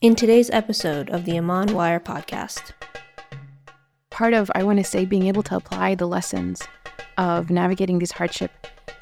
[0.00, 2.70] In today's episode of the Iman Wire podcast,
[4.10, 6.62] part of, I want to say, being able to apply the lessons
[7.16, 8.52] of navigating these hardship,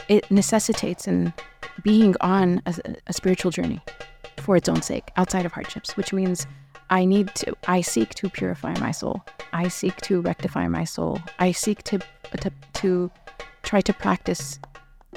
[0.08, 1.34] it necessitates in
[1.82, 2.74] being on a,
[3.08, 3.82] a spiritual journey
[4.38, 6.46] for its own sake, outside of hardships, which means
[6.88, 9.22] I need to, I seek to purify my soul.
[9.52, 11.20] I seek to rectify my soul.
[11.38, 11.98] I seek to,
[12.40, 13.10] to, to
[13.64, 14.58] try to practice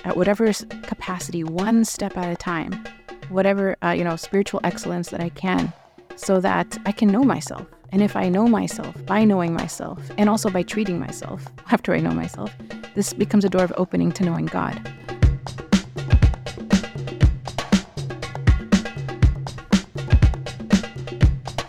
[0.03, 2.83] at whatever capacity, one step at a time,
[3.29, 5.71] whatever, uh, you know, spiritual excellence that I can,
[6.15, 7.65] so that I can know myself.
[7.91, 11.99] And if I know myself by knowing myself and also by treating myself after I
[11.99, 12.53] know myself,
[12.95, 14.75] this becomes a door of opening to knowing God.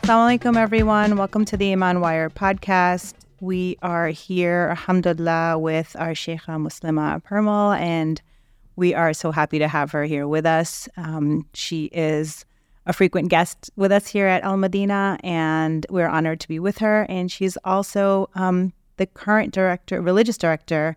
[0.03, 1.17] Assalamu alaikum, everyone.
[1.17, 3.15] Welcome to the Iman Wire podcast.
[3.41, 8.21] We are here, alhamdulillah, with our Sheikha Muslema Purmul, and
[8.80, 10.90] we are so happy to have her here with us.
[10.98, 12.46] Um, she is
[12.86, 16.78] a frequent guest with us here at Al Madina, and we're honored to be with
[16.80, 17.06] her.
[17.10, 20.96] And she's also um, the current director, religious director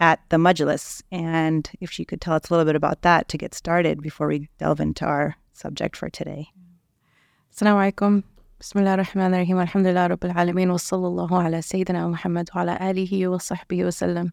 [0.00, 1.02] at the Majlis.
[1.12, 4.26] And if she could tell us a little bit about that to get started before
[4.26, 6.48] we delve into our subject for today.
[7.54, 8.24] Assalamu alaikum.
[8.60, 13.28] بسم الله الرحمن الرحيم الحمد لله رب العالمين وصلى الله على سيدنا محمد وعلى آله
[13.28, 14.32] وصحبه وسلم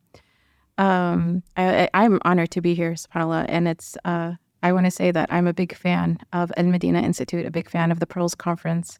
[0.80, 3.44] um, I, am honored to be here, subhanAllah.
[3.48, 7.02] And it's, uh, I want to say that I'm a big fan of Al Medina
[7.02, 8.98] Institute, a big fan of the Pearls Conference,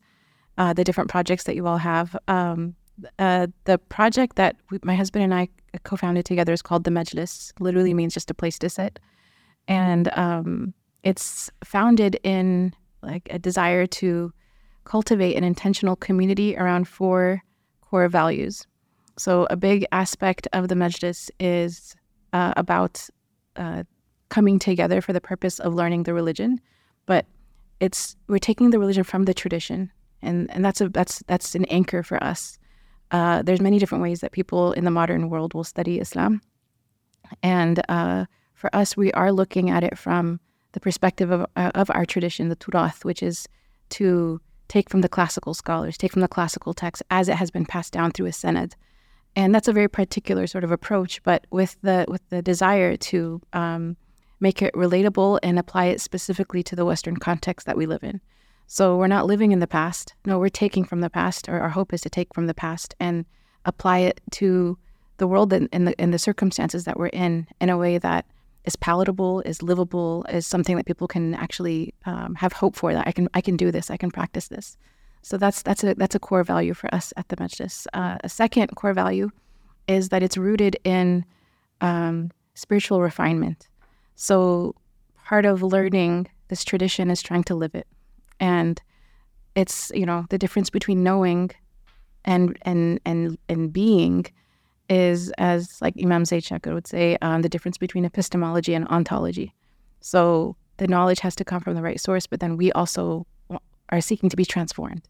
[0.58, 2.14] uh, the different projects that you all have.
[2.28, 2.74] Um,
[3.18, 5.48] uh, the project that we, my husband and I
[5.84, 9.00] co founded together is called The Majlis, literally means just a place to sit.
[9.66, 14.34] And um, it's founded in like a desire to
[14.84, 17.42] cultivate an intentional community around four
[17.80, 18.66] core values.
[19.20, 21.94] So, a big aspect of the Majlis is
[22.32, 23.06] uh, about
[23.54, 23.82] uh,
[24.30, 26.58] coming together for the purpose of learning the religion,
[27.04, 27.26] but
[27.80, 29.92] it's we're taking the religion from the tradition,
[30.22, 32.58] and and that's a that's that's an anchor for us.
[33.10, 36.40] Uh, there's many different ways that people in the modern world will study Islam,
[37.42, 40.40] and uh, for us, we are looking at it from
[40.72, 43.46] the perspective of uh, of our tradition, the Turath, which is
[43.90, 47.66] to take from the classical scholars, take from the classical text as it has been
[47.66, 48.72] passed down through a sanad.
[49.36, 53.40] And that's a very particular sort of approach, but with the with the desire to
[53.52, 53.96] um,
[54.40, 58.20] make it relatable and apply it specifically to the Western context that we live in.
[58.66, 60.14] So we're not living in the past.
[60.24, 62.94] No, we're taking from the past, or our hope is to take from the past
[63.00, 63.24] and
[63.64, 64.78] apply it to
[65.18, 68.26] the world and, and the and the circumstances that we're in in a way that
[68.64, 72.92] is palatable, is livable, is something that people can actually um, have hope for.
[72.92, 74.76] That I can I can do this, I can practice this.
[75.22, 77.86] So that's that's a that's a core value for us at the Majlis.
[77.92, 79.30] Uh, a second core value
[79.86, 81.24] is that it's rooted in
[81.80, 83.68] um, spiritual refinement.
[84.16, 84.74] So
[85.24, 87.86] part of learning this tradition is trying to live it,
[88.38, 88.80] and
[89.54, 91.50] it's you know the difference between knowing
[92.24, 94.26] and and and and being
[94.88, 99.54] is, as like Imam Zaid Shakir would say, um, the difference between epistemology and ontology.
[100.00, 103.26] So the knowledge has to come from the right source, but then we also
[103.90, 105.08] are seeking to be transformed.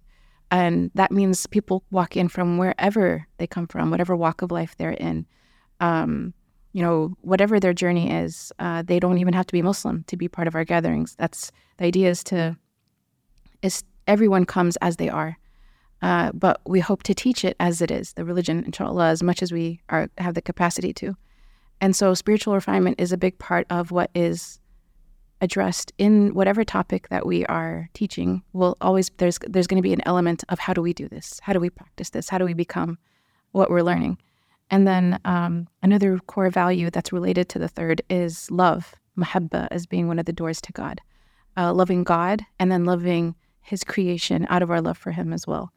[0.51, 4.77] And that means people walk in from wherever they come from, whatever walk of life
[4.77, 5.27] they're in.
[5.79, 6.35] Um,
[6.73, 10.17] you know, whatever their journey is, uh, they don't even have to be Muslim to
[10.17, 11.17] be part of our gatherings.
[11.19, 12.57] That's the idea is to
[13.63, 15.37] is everyone comes as they are.
[16.03, 19.43] Uh, but we hope to teach it as it is, the religion, inshallah, as much
[19.43, 21.15] as we are have the capacity to.
[21.81, 24.61] And so spiritual refinement is a big part of what is
[25.41, 28.43] addressed in whatever topic that we are teaching.
[28.53, 31.41] Will always there's there's going to be an element of how do we do this?
[31.43, 32.29] How do we practice this?
[32.29, 32.99] How do we become
[33.53, 34.19] what we're learning?
[34.71, 39.87] And then um, another core value that's related to the third is love, mahabba, as
[39.87, 41.01] being one of the doors to God.
[41.57, 45.47] Uh, loving God and then loving His creation out of our love for Him as
[45.47, 45.73] well.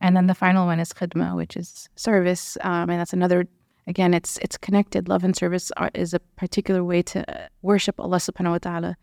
[0.00, 3.48] And then the final one is khidma, which is service, um, and that's another.
[3.88, 5.08] Again, it's it's connected.
[5.08, 8.94] Love and service are, is a particular way to worship Allah Subhanahu wa Taala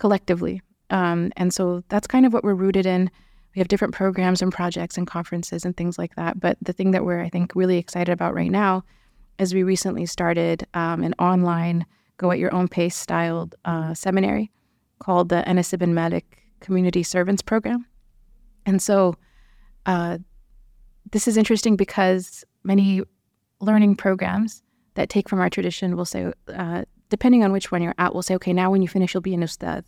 [0.00, 0.60] collectively,
[0.90, 3.08] um, and so that's kind of what we're rooted in.
[3.54, 6.40] We have different programs and projects and conferences and things like that.
[6.40, 8.82] But the thing that we're I think really excited about right now
[9.38, 11.86] is we recently started um, an online
[12.16, 14.50] go at your own pace styled uh, seminary
[14.98, 17.86] called the Anas ibn Malik Community Servants Program,
[18.66, 19.14] and so.
[19.86, 20.18] Uh,
[21.12, 23.02] this is interesting because many
[23.60, 24.62] learning programs
[24.94, 28.22] that take from our tradition will say, uh, depending on which one you're at, will
[28.22, 29.84] say, okay, now when you finish, you'll be an ustad,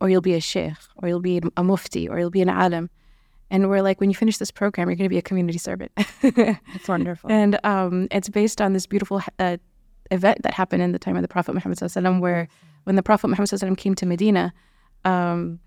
[0.00, 2.88] or you'll be a sheikh, or you'll be a mufti, or you'll be an alim.
[3.50, 5.90] And we're like, when you finish this program, you're going to be a community servant.
[6.22, 7.30] It's wonderful.
[7.30, 9.56] And um, it's based on this beautiful uh,
[10.12, 12.48] event that happened in the time of the Prophet Muhammad, where
[12.84, 14.52] when the Prophet Muhammad came to Medina,
[15.04, 15.58] um,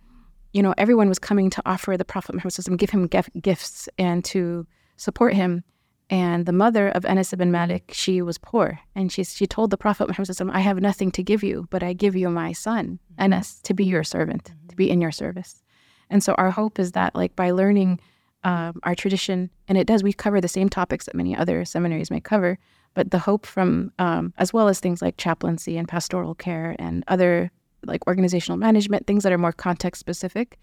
[0.53, 3.09] you know, everyone was coming to offer the Prophet Muhammad give him
[3.41, 4.65] gifts and to
[4.97, 5.63] support him.
[6.09, 8.79] And the mother of Anas ibn Malik, she was poor.
[8.93, 11.93] And she, she told the Prophet Muhammad, I have nothing to give you, but I
[11.93, 15.63] give you my son, Anas, to be your servant, to be in your service.
[16.09, 17.99] And so our hope is that, like, by learning
[18.43, 22.11] um, our tradition, and it does, we cover the same topics that many other seminaries
[22.11, 22.59] may cover,
[22.93, 27.03] but the hope from, um, as well as things like chaplaincy and pastoral care and
[27.07, 27.49] other
[27.85, 30.59] like organizational management, things that are more context specific.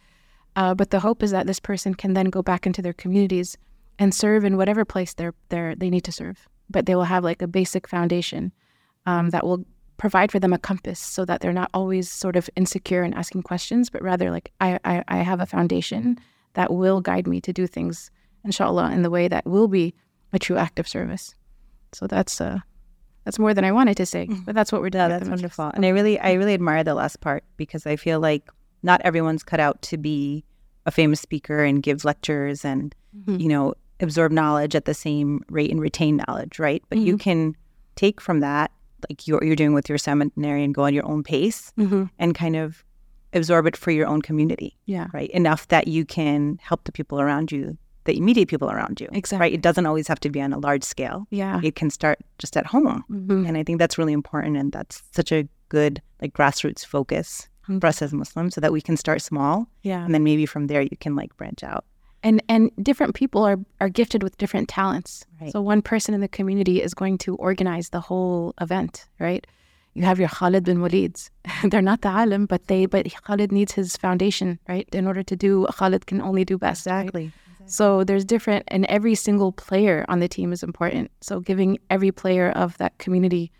[0.57, 3.57] Uh, but the hope is that this person can then go back into their communities
[4.01, 6.49] and serve in whatever place they're, they're they need to serve.
[6.69, 8.53] But they will have like a basic foundation
[9.07, 9.65] um, that will
[9.99, 13.43] provide for them a compass so that they're not always sort of insecure and asking
[13.43, 16.19] questions, but rather like I, I, I have a foundation
[16.55, 18.11] that will guide me to do things,
[18.45, 19.95] inshallah, in the way that will be
[20.33, 21.35] a true act of service.
[21.93, 22.61] So that's uh,
[23.25, 24.45] that's more than I wanted to say, mm.
[24.47, 25.11] but that's what we're doing.
[25.11, 25.71] Yeah, that's wonderful.
[25.75, 28.49] And I really, I really admire the last part because I feel like
[28.83, 30.45] not everyone's cut out to be
[30.87, 33.39] a famous speaker and give lectures and, mm-hmm.
[33.39, 36.83] you know, absorb knowledge at the same rate and retain knowledge, right?
[36.89, 37.07] But mm-hmm.
[37.07, 37.57] you can
[37.97, 38.71] take from that,
[39.09, 42.05] like you're, you're doing with your seminary and go on your own pace mm-hmm.
[42.19, 42.85] and kind of
[43.33, 44.77] absorb it for your own community.
[44.87, 45.09] Yeah.
[45.13, 45.31] Right.
[45.31, 49.09] Enough that you can help the people around you the immediate people around you.
[49.13, 49.45] Exactly.
[49.45, 49.53] Right.
[49.53, 51.27] It doesn't always have to be on a large scale.
[51.31, 51.61] Yeah.
[51.63, 53.05] It can start just at home.
[53.11, 53.47] Mm-hmm.
[53.47, 54.57] And I think that's really important.
[54.57, 57.79] And that's such a good like grassroots focus mm-hmm.
[57.79, 59.67] for us as Muslims so that we can start small.
[59.83, 60.05] Yeah.
[60.05, 61.85] And then maybe from there you can like branch out.
[62.23, 65.25] And and different people are are gifted with different talents.
[65.41, 65.53] Right.
[65.53, 69.47] So one person in the community is going to organize the whole event, right?
[69.95, 71.31] You have your Khalid bin Walids.
[71.71, 74.89] They're not the alim, but they but Khalid needs his foundation, right?
[74.93, 76.87] In order to do Khalid can only do best.
[76.87, 77.25] Exactly.
[77.25, 77.33] Right?
[77.71, 81.11] So there's different, and every single player on the team is important.
[81.21, 83.53] So giving every player of that community,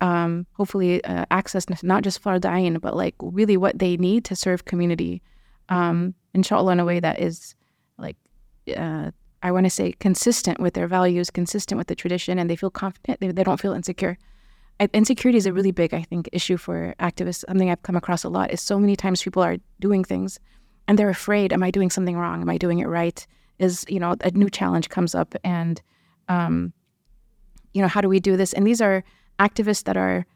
[0.00, 4.36] um, hopefully, uh, access not just fard ayn, but like really what they need to
[4.36, 5.20] serve community,
[5.68, 7.56] um, inshallah, in a way that is
[8.00, 8.16] like,
[8.76, 9.10] uh,
[9.42, 12.70] I want to say, consistent with their values, consistent with the tradition, and they feel
[12.70, 13.20] confident.
[13.20, 14.18] They, they don't feel insecure.
[14.78, 17.44] I, insecurity is a really big, I think, issue for activists.
[17.48, 20.40] Something I've come across a lot is so many times people are doing things
[20.90, 23.24] and they're afraid am i doing something wrong am i doing it right
[23.60, 25.80] is you know a new challenge comes up and
[26.28, 26.72] um,
[27.72, 29.04] you know how do we do this and these are
[29.38, 30.26] activists that are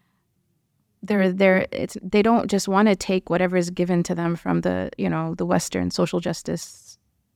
[1.03, 4.61] they're they're it's they don't just want to take whatever is given to them from
[4.61, 6.63] the you know the western social justice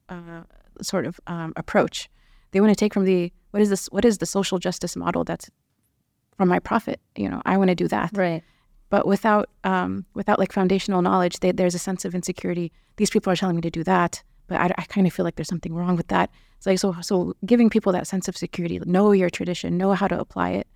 [0.08, 0.43] uh,
[0.82, 2.08] sort of um, approach
[2.52, 5.25] they want to take from the what is this what is the social justice model
[5.25, 5.50] that's
[6.37, 7.00] from my prophet?
[7.16, 8.43] you know i want to do that right
[8.90, 13.32] but without um, without like foundational knowledge they, there's a sense of insecurity these people
[13.32, 15.75] are telling me to do that but I, I kind of feel like there's something
[15.75, 16.31] wrong with that.
[16.56, 20.08] It's like so so giving people that sense of security, know your tradition, know how
[20.08, 20.66] to apply it,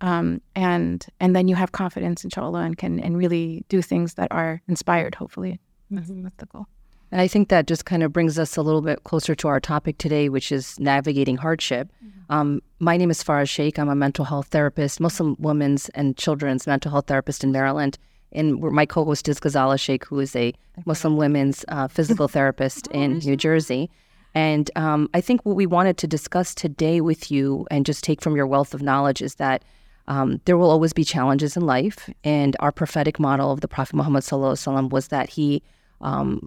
[0.00, 4.28] um, and and then you have confidence, inshallah, and can and really do things that
[4.30, 5.16] are inspired.
[5.16, 5.60] Hopefully,
[5.92, 6.22] mm-hmm.
[6.22, 6.66] that's the goal.
[7.12, 9.60] And I think that just kind of brings us a little bit closer to our
[9.60, 11.88] topic today, which is navigating hardship.
[12.04, 12.32] Mm-hmm.
[12.32, 13.78] Um, my name is Farah Sheikh.
[13.78, 17.98] I'm a mental health therapist, Muslim women's and children's mental health therapist in Maryland
[18.32, 20.52] and my co-host is Ghazala Sheikh, who is a
[20.84, 23.90] Muslim women's uh, physical therapist oh, in New Jersey.
[24.34, 28.20] And um, I think what we wanted to discuss today with you and just take
[28.20, 29.64] from your wealth of knowledge is that
[30.08, 32.10] um, there will always be challenges in life.
[32.22, 35.62] And our prophetic model of the Prophet Muhammad was that he
[36.02, 36.46] um,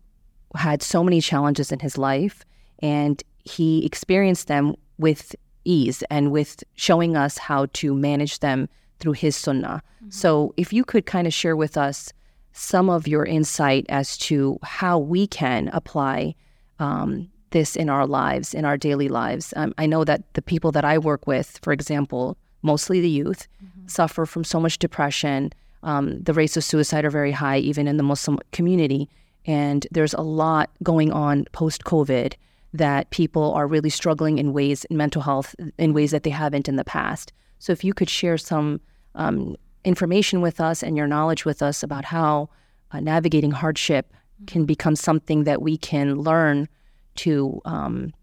[0.55, 2.45] had so many challenges in his life
[2.79, 8.67] and he experienced them with ease and with showing us how to manage them
[8.99, 9.81] through his sunnah.
[10.01, 10.11] Mm-hmm.
[10.11, 12.11] So if you could kind of share with us
[12.53, 16.35] some of your insight as to how we can apply
[16.79, 19.53] um, this in our lives, in our daily lives.
[19.55, 23.47] Um, I know that the people that I work with, for example, mostly the youth,
[23.63, 23.87] mm-hmm.
[23.87, 25.51] suffer from so much depression.
[25.83, 29.09] Um, the rates of suicide are very high, even in the Muslim community.
[29.45, 32.33] And there's a lot going on post COVID
[32.73, 36.69] that people are really struggling in ways in mental health in ways that they haven't
[36.69, 37.33] in the past.
[37.57, 38.79] So if you could share some
[39.15, 42.49] um, information with us and your knowledge with us about how
[42.91, 44.13] uh, navigating hardship
[44.47, 46.67] can become something that we can learn
[47.15, 48.13] to um,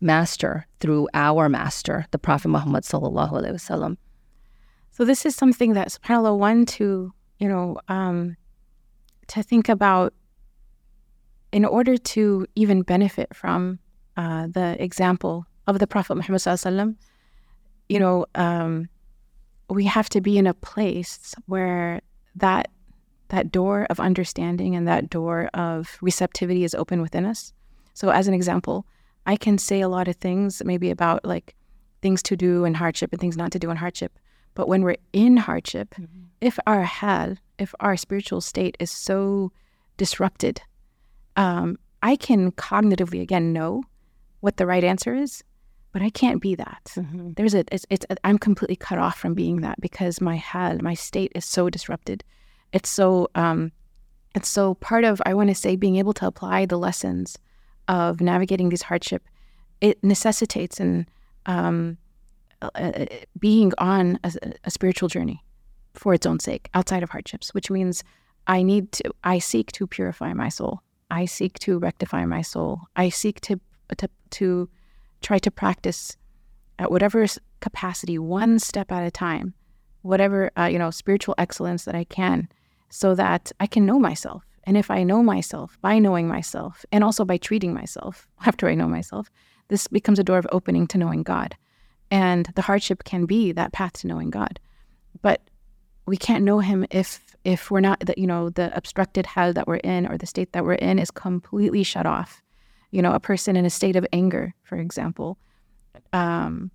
[0.00, 3.96] master through our master, the Prophet Muhammad sallallahu alaihi wasallam.
[4.90, 8.36] So this is something that subhanallah one to you know um,
[9.28, 10.12] to think about
[11.52, 13.78] in order to even benefit from
[14.16, 16.96] uh, the example of the Prophet Muhammad sallallahu alaihi wasallam.
[17.88, 18.88] You know, um,
[19.70, 22.00] we have to be in a place where
[22.36, 22.68] that
[23.28, 27.52] that door of understanding and that door of receptivity is open within us.
[27.92, 28.86] So as an example,
[29.26, 31.54] I can say a lot of things maybe about like
[32.00, 34.18] things to do in hardship and things not to do in hardship.
[34.54, 36.24] But when we're in hardship, mm-hmm.
[36.40, 39.52] if our hal, if our spiritual state is so
[39.98, 40.62] disrupted,
[41.38, 43.84] um, I can cognitively again know
[44.40, 45.42] what the right answer is,
[45.92, 46.92] but I can't be that.
[46.96, 47.32] Mm-hmm.
[47.36, 50.94] There's a it's, it's I'm completely cut off from being that because my hal, my
[50.94, 52.24] state is so disrupted.
[52.72, 53.72] It's so um,
[54.34, 57.38] it's so part of I want to say being able to apply the lessons
[57.86, 59.22] of navigating these hardship.
[59.80, 61.06] It necessitates and
[61.46, 61.98] um,
[62.60, 63.06] uh, uh,
[63.38, 64.32] being on a,
[64.64, 65.44] a spiritual journey
[65.94, 68.02] for its own sake, outside of hardships, which means
[68.48, 70.82] I need to I seek to purify my soul.
[71.10, 72.82] I seek to rectify my soul.
[72.96, 73.60] I seek to
[73.96, 74.68] to, to
[75.22, 76.16] try to practice
[76.78, 77.26] at whatever
[77.60, 79.54] capacity, one step at a time,
[80.02, 82.48] whatever uh, you know, spiritual excellence that I can,
[82.90, 84.44] so that I can know myself.
[84.64, 88.74] And if I know myself by knowing myself, and also by treating myself after I
[88.74, 89.30] know myself,
[89.68, 91.56] this becomes a door of opening to knowing God.
[92.10, 94.58] And the hardship can be that path to knowing God,
[95.20, 95.42] but
[96.08, 99.66] we can't know Him if if we're not that you know the obstructed hal that
[99.66, 102.42] we're in or the state that we're in is completely shut off
[102.90, 105.38] you know, a person in a state of anger, for example,
[106.12, 106.70] um,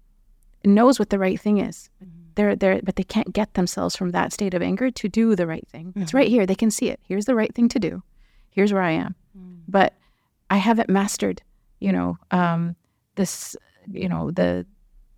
[0.64, 1.90] knows what the right thing is.
[2.36, 5.46] They're there, but they can't get themselves from that state of anger to do the
[5.46, 5.94] right thing.
[5.96, 7.00] It's right here; they can see it.
[7.08, 8.02] Here's the right thing to do.
[8.50, 9.16] Here's where I am,
[9.68, 9.94] but
[10.50, 11.44] I haven't mastered,
[11.80, 12.76] you know, um,
[13.16, 13.56] this,
[13.92, 14.66] you know, the.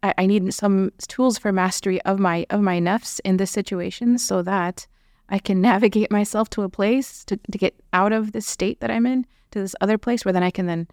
[0.05, 4.17] I, I need some tools for mastery of my of my nafs in this situation,
[4.17, 4.88] so that
[5.29, 8.91] I can navigate myself to a place to, to get out of this state that
[8.91, 10.88] I'm in to this other place where then I can then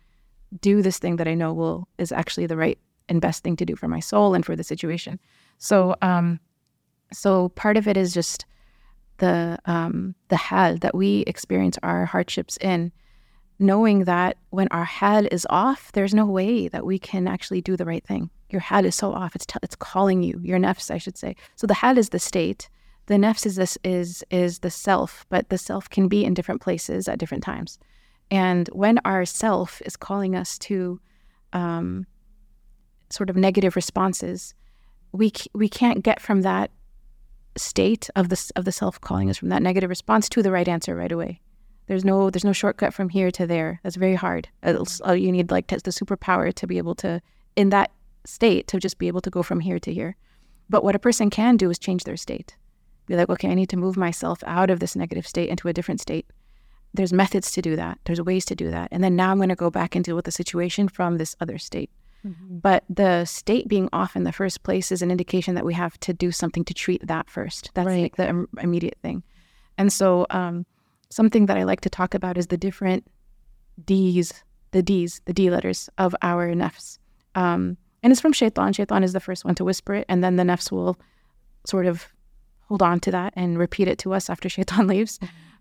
[0.61, 2.78] do this thing that I know will is actually the right
[3.09, 5.19] and best thing to do for my soul and for the situation.
[5.59, 6.40] So um
[7.12, 8.47] so part of it is just
[9.19, 12.92] the um the hal that we experience our hardships in
[13.62, 17.76] knowing that when our hal is off there's no way that we can actually do
[17.76, 18.31] the right thing.
[18.50, 21.37] Your hal is so off it's t- it's calling you your nafs I should say.
[21.57, 22.69] So the hal is the state
[23.07, 26.61] the nafs is this is is the self but the self can be in different
[26.61, 27.78] places at different times.
[28.31, 31.00] And when our self is calling us to
[31.52, 32.07] um,
[33.11, 34.54] sort of negative responses
[35.12, 36.71] we c- we can't get from that
[37.57, 40.69] state of the of the self calling us from that negative response to the right
[40.69, 41.40] answer right away
[41.92, 45.30] there's no there's no shortcut from here to there that's very hard It's- uh, you
[45.30, 47.20] need like the superpower to be able to
[47.54, 47.90] in that
[48.25, 50.16] state to just be able to go from here to here
[50.70, 52.56] but what a person can do is change their state
[53.06, 55.72] be like, okay, I need to move myself out of this negative state into a
[55.72, 56.26] different state.
[56.94, 57.99] There's methods to do that.
[58.04, 58.88] There's ways to do that.
[58.92, 61.34] And then now I'm going to go back and deal with the situation from this
[61.40, 61.90] other state.
[62.62, 65.99] But the state being off in the first place is an indication that we have
[66.06, 67.72] to do something to treat that first.
[67.75, 69.25] That's like the im- immediate thing.
[69.76, 70.64] And so, um,
[71.12, 73.07] something that I like to talk about is the different
[73.85, 74.33] D's,
[74.73, 76.99] the D's, the D letters of our nafs.
[77.35, 78.73] Um, and it's from shaitan.
[78.73, 80.99] Shaitan is the first one to whisper it, and then the nafs will
[81.66, 82.07] sort of
[82.69, 85.21] hold on to that and repeat it to us after shaitan leaves.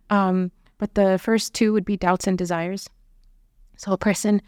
[0.09, 2.89] Um, but the first two would be doubts and desires.
[3.77, 4.41] So a person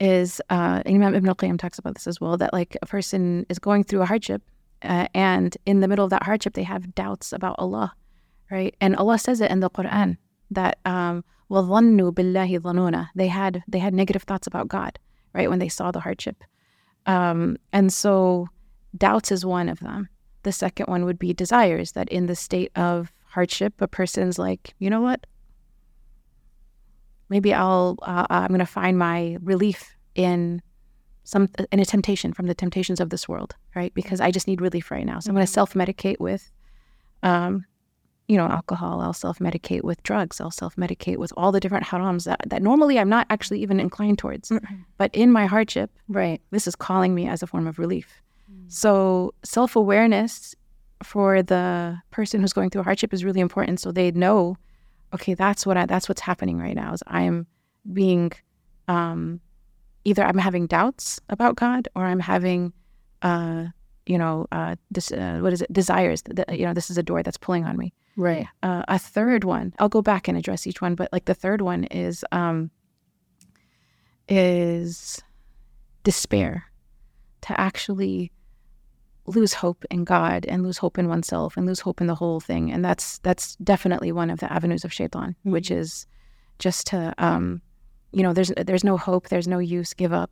[0.00, 3.58] is, uh, Imam Ibn al-Qayyim talks about this as well, that like a person is
[3.58, 4.42] going through a hardship
[4.82, 7.94] uh, and in the middle of that hardship, they have doubts about Allah,
[8.50, 8.74] right?
[8.80, 10.16] And Allah says it in the Quran
[10.51, 14.97] that, um, وَظَنُّوا بِاللَّهِ ظَنُونَ They had, they had negative thoughts about God,
[15.33, 15.49] right?
[15.49, 16.43] When they saw the hardship.
[17.05, 18.47] Um, and so
[18.95, 20.09] doubts is one of them.
[20.43, 24.73] The second one would be desires, that in the state of hardship, a person's like,
[24.79, 25.25] you know what?
[27.29, 30.61] Maybe I'll, uh, I'm going to find my relief in
[31.23, 33.93] some, in a temptation from the temptations of this world, right?
[33.93, 35.19] Because I just need relief right now.
[35.19, 36.51] So I'm going to self medicate with,
[37.23, 37.65] um,
[38.28, 39.00] you know, alcohol.
[39.00, 40.40] I'll self medicate with drugs.
[40.40, 43.78] I'll self medicate with all the different harams that, that normally I'm not actually even
[43.80, 44.50] inclined towards.
[44.98, 46.40] But in my hardship, Right.
[46.50, 48.20] this is calling me as a form of relief.
[48.68, 50.54] So self awareness
[51.02, 53.80] for the person who's going through hardship is really important.
[53.80, 54.56] So they know,
[55.14, 56.92] okay, that's what I, that's what's happening right now.
[56.94, 57.46] Is I'm
[57.92, 58.32] being,
[58.88, 59.40] um,
[60.04, 62.72] either I'm having doubts about God or I'm having,
[63.22, 63.66] uh,
[64.06, 65.72] you know, uh, this, uh, what is it?
[65.72, 66.22] Desires.
[66.22, 67.92] That, you know, this is a door that's pulling on me.
[68.16, 68.46] Right.
[68.62, 71.60] Uh, a third one, I'll go back and address each one, but like the third
[71.60, 72.70] one is um,
[74.28, 75.22] is
[76.02, 76.64] despair,
[77.42, 78.32] to actually
[79.26, 82.40] lose hope in God and lose hope in oneself and lose hope in the whole
[82.40, 86.06] thing, and that's that's definitely one of the avenues of shaitan, which is
[86.58, 87.60] just to um,
[88.12, 90.30] you know, there's there's no hope, there's no use, give up.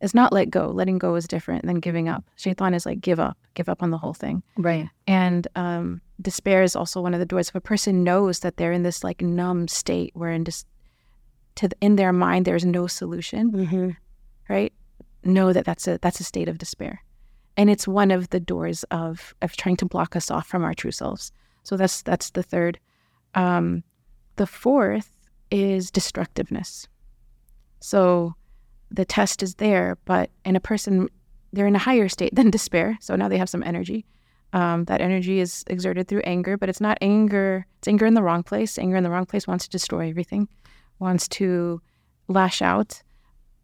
[0.00, 0.68] It's not let go.
[0.68, 2.24] Letting go is different than giving up.
[2.36, 4.42] Shaitan is like give up, give up on the whole thing.
[4.56, 4.88] Right.
[5.06, 7.48] And um, despair is also one of the doors.
[7.48, 10.66] If a person knows that they're in this like numb state where in just
[11.56, 13.90] to in their mind there's no solution, Mm-hmm.
[14.48, 14.72] right?
[15.24, 17.02] Know that that's a that's a state of despair,
[17.56, 20.74] and it's one of the doors of of trying to block us off from our
[20.74, 21.32] true selves.
[21.64, 22.78] So that's that's the third.
[23.34, 23.82] Um,
[24.36, 25.10] the fourth
[25.50, 26.86] is destructiveness.
[27.80, 28.36] So
[28.90, 31.08] the test is there, but in a person,
[31.52, 32.98] they're in a higher state than despair.
[33.00, 34.06] So now they have some energy.
[34.52, 37.66] Um, that energy is exerted through anger, but it's not anger.
[37.78, 38.78] It's anger in the wrong place.
[38.78, 40.48] Anger in the wrong place wants to destroy everything,
[40.98, 41.82] wants to
[42.28, 43.02] lash out.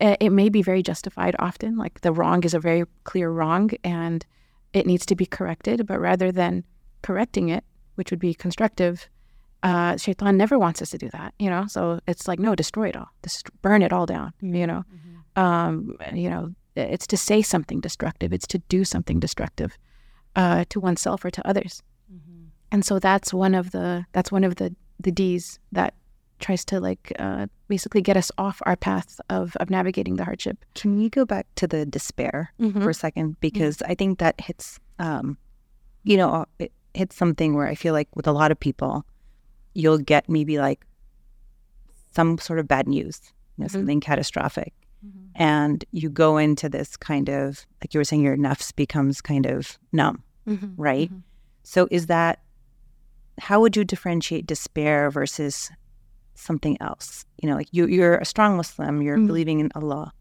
[0.01, 4.27] It may be very justified often, like the wrong is a very clear wrong and
[4.75, 5.87] it needs to be corrected.
[5.87, 6.65] But rather than
[7.01, 7.65] correcting it,
[7.95, 9.09] which would be constructive,
[9.65, 11.67] uh, Shaitan never wants us to do that, you know.
[11.67, 14.85] So it's like, no, destroy it all, Dest- burn it all down, you know.
[14.95, 15.41] Mm-hmm.
[15.41, 19.77] Um, you know, it's to say something destructive, it's to do something destructive
[20.37, 21.83] uh, to oneself or to others.
[22.13, 22.45] Mm-hmm.
[22.73, 25.95] And so that's one of the that's one of the the D's that
[26.41, 30.63] tries to like uh, basically get us off our path of of navigating the hardship.
[30.75, 32.83] Can we go back to the despair mm-hmm.
[32.83, 33.93] for a second because mm-hmm.
[33.93, 35.39] I think that hits um,
[36.03, 39.07] you know it hits something where I feel like with a lot of people
[39.75, 40.87] you'll get maybe like
[42.15, 43.21] some sort of bad news,
[43.57, 43.77] you know, mm-hmm.
[43.77, 44.73] something catastrophic.
[45.05, 45.43] Mm-hmm.
[45.43, 49.47] And you go into this kind of, like you were saying, your nafs becomes kind
[49.47, 50.81] of numb, mm-hmm.
[50.81, 51.11] right?
[51.11, 51.21] Mm-hmm.
[51.65, 52.41] So, is that,
[53.39, 55.71] how would you differentiate despair versus
[56.35, 57.25] something else?
[57.43, 59.27] You know, like you, you're a strong Muslim, you're mm-hmm.
[59.27, 60.13] believing in Allah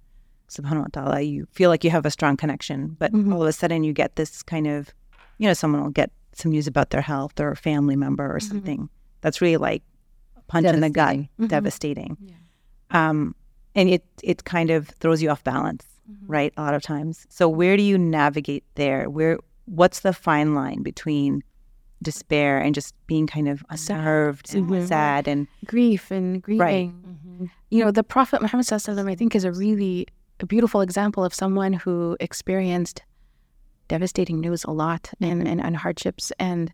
[0.50, 3.54] subhanahu wa ta'ala, you feel like you have a strong connection, but all of a
[3.54, 4.90] sudden you get this kind of,
[5.38, 8.40] you know, someone will get some news about their health or a family member or
[8.40, 8.90] something
[9.24, 9.82] that's really like
[10.38, 11.48] a punch in the gut, mm-hmm.
[11.48, 12.18] devastating.
[12.22, 13.10] Yeah.
[13.10, 13.36] Um,
[13.74, 16.32] and it it kind of throws you off balance, mm-hmm.
[16.32, 16.54] right?
[16.58, 17.26] A lot of times.
[17.30, 19.10] So where do you navigate there?
[19.10, 21.42] Where what's the fine line between
[22.04, 24.74] despair and just being kind of unnerved mm-hmm.
[24.74, 26.60] and sad and grief and grieving.
[26.60, 26.90] Right.
[26.90, 27.46] Mm-hmm.
[27.72, 30.06] You know, the Prophet Muhammad I think is a really
[30.40, 33.02] a beautiful example of someone who experienced
[33.88, 35.48] devastating news a lot and, mm-hmm.
[35.48, 36.74] and, and hardships and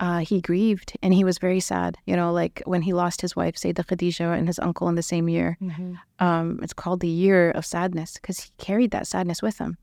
[0.00, 1.96] uh, he grieved and he was very sad.
[2.06, 5.02] You know, like when he lost his wife, Sayyidah Khadija, and his uncle in the
[5.02, 5.58] same year.
[5.62, 5.94] Mm-hmm.
[6.18, 9.76] Um, it's called the year of sadness because he carried that sadness with him.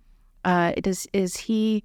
[0.44, 1.84] Uh, is is he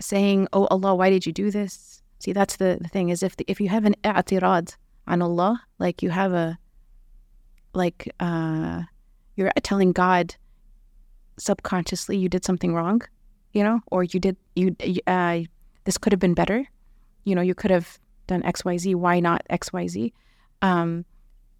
[0.00, 3.36] saying, "Oh Allah, why did you do this?" See, that's the, the thing is if
[3.36, 6.56] the, if you have an i'tirad on Allah, like you have a
[7.74, 8.82] like uh,
[9.34, 10.36] you're telling God
[11.38, 13.02] subconsciously you did something wrong,
[13.52, 14.76] you know, or you did you
[15.08, 15.40] uh,
[15.84, 16.68] this could have been better
[17.24, 18.94] you know, you could have done X, Y, Z.
[18.94, 20.12] Why not X, Y, Z?
[20.62, 21.04] Um,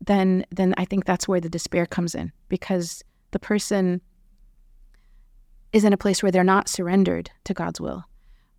[0.00, 4.00] then, then I think that's where the despair comes in because the person
[5.72, 8.04] is in a place where they're not surrendered to God's will.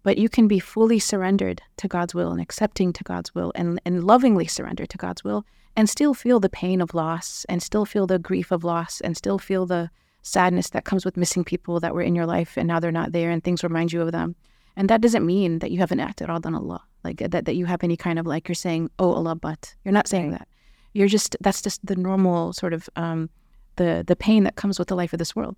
[0.03, 3.81] But you can be fully surrendered to God's will and accepting to God's will and,
[3.85, 7.85] and lovingly surrender to God's will and still feel the pain of loss and still
[7.85, 9.89] feel the grief of loss and still feel the
[10.21, 13.11] sadness that comes with missing people that were in your life and now they're not
[13.11, 14.35] there and things remind you of them.
[14.77, 17.83] And that doesn't mean that you haven't i'tirad on Allah like that that you have
[17.83, 20.47] any kind of like you're saying oh Allah but you're not saying that.
[20.93, 23.29] You're just that's just the normal sort of um,
[23.75, 25.57] the the pain that comes with the life of this world.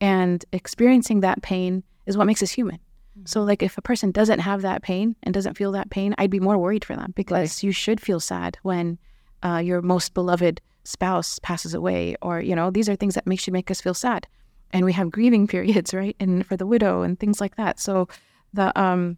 [0.00, 2.76] And experiencing that pain is what makes us human.
[2.76, 3.26] Mm-hmm.
[3.26, 6.30] so like if a person doesn't have that pain and doesn't feel that pain i'd
[6.30, 7.64] be more worried for them because right.
[7.64, 8.98] you should feel sad when
[9.42, 13.40] uh, your most beloved spouse passes away or you know these are things that make
[13.40, 14.26] should make us feel sad.
[14.72, 16.16] And we have grieving periods right?
[16.20, 17.80] And for the widow and things like that.
[17.80, 18.08] So
[18.52, 19.16] the um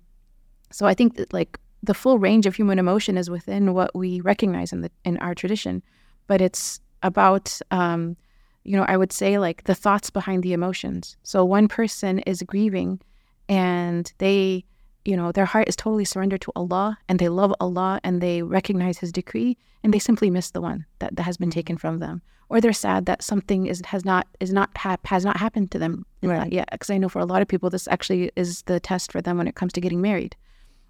[0.71, 4.21] so I think that like the full range of human emotion is within what we
[4.21, 5.83] recognize in the in our tradition,
[6.27, 8.16] but it's about um,
[8.64, 11.16] you know I would say like the thoughts behind the emotions.
[11.23, 13.01] So one person is grieving,
[13.49, 14.64] and they
[15.05, 18.43] you know their heart is totally surrendered to Allah, and they love Allah, and they
[18.43, 21.55] recognize His decree, and they simply miss the one that, that has been mm-hmm.
[21.55, 25.25] taken from them, or they're sad that something is has not is not ha- has
[25.25, 26.53] not happened to them right.
[26.53, 26.69] yet.
[26.71, 29.38] Because I know for a lot of people this actually is the test for them
[29.38, 30.37] when it comes to getting married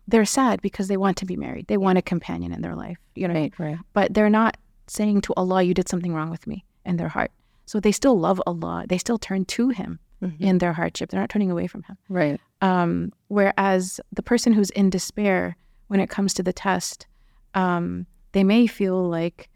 [0.09, 1.67] they're sad because they want to be married.
[1.69, 3.35] They want a companion in their life, you know.
[3.35, 3.79] Right, right.
[3.93, 7.31] But they're not saying to Allah, "You did something wrong with me," in their heart.
[7.67, 8.85] So they still love Allah.
[8.89, 10.43] They still turn to Him mm-hmm.
[10.43, 11.11] in their hardship.
[11.11, 11.99] They're not turning away from Him.
[12.09, 12.41] Right.
[12.61, 15.57] Um, whereas the person who's in despair
[15.89, 17.07] when it comes to the test,
[17.55, 19.51] um, they may feel like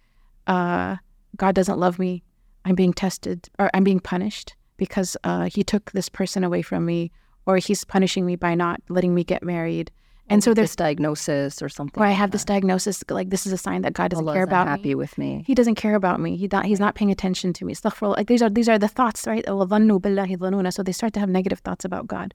[0.47, 0.97] uh,
[1.37, 2.23] God doesn't love me.
[2.65, 6.85] I'm being tested or I'm being punished because uh, He took this person away from
[6.85, 7.11] me,
[7.47, 9.91] or He's punishing me by not letting me get married
[10.29, 12.03] and so there's diagnosis or something.
[12.03, 14.67] Or I have this diagnosis, like this is a sign that God doesn't care about
[14.67, 14.95] happy me.
[14.97, 15.45] with me.
[15.47, 16.37] He doesn't care about me.
[16.37, 17.75] He not, he's not paying attention to me.
[18.01, 19.45] Like these are these are the thoughts, right?
[19.47, 22.35] So they start to have negative thoughts about God,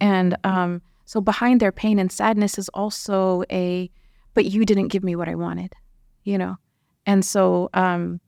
[0.00, 3.90] and um, so behind their pain and sadness is also a,
[4.34, 5.74] but you didn't give me what I wanted,
[6.24, 6.56] you know,
[7.04, 8.20] and so um,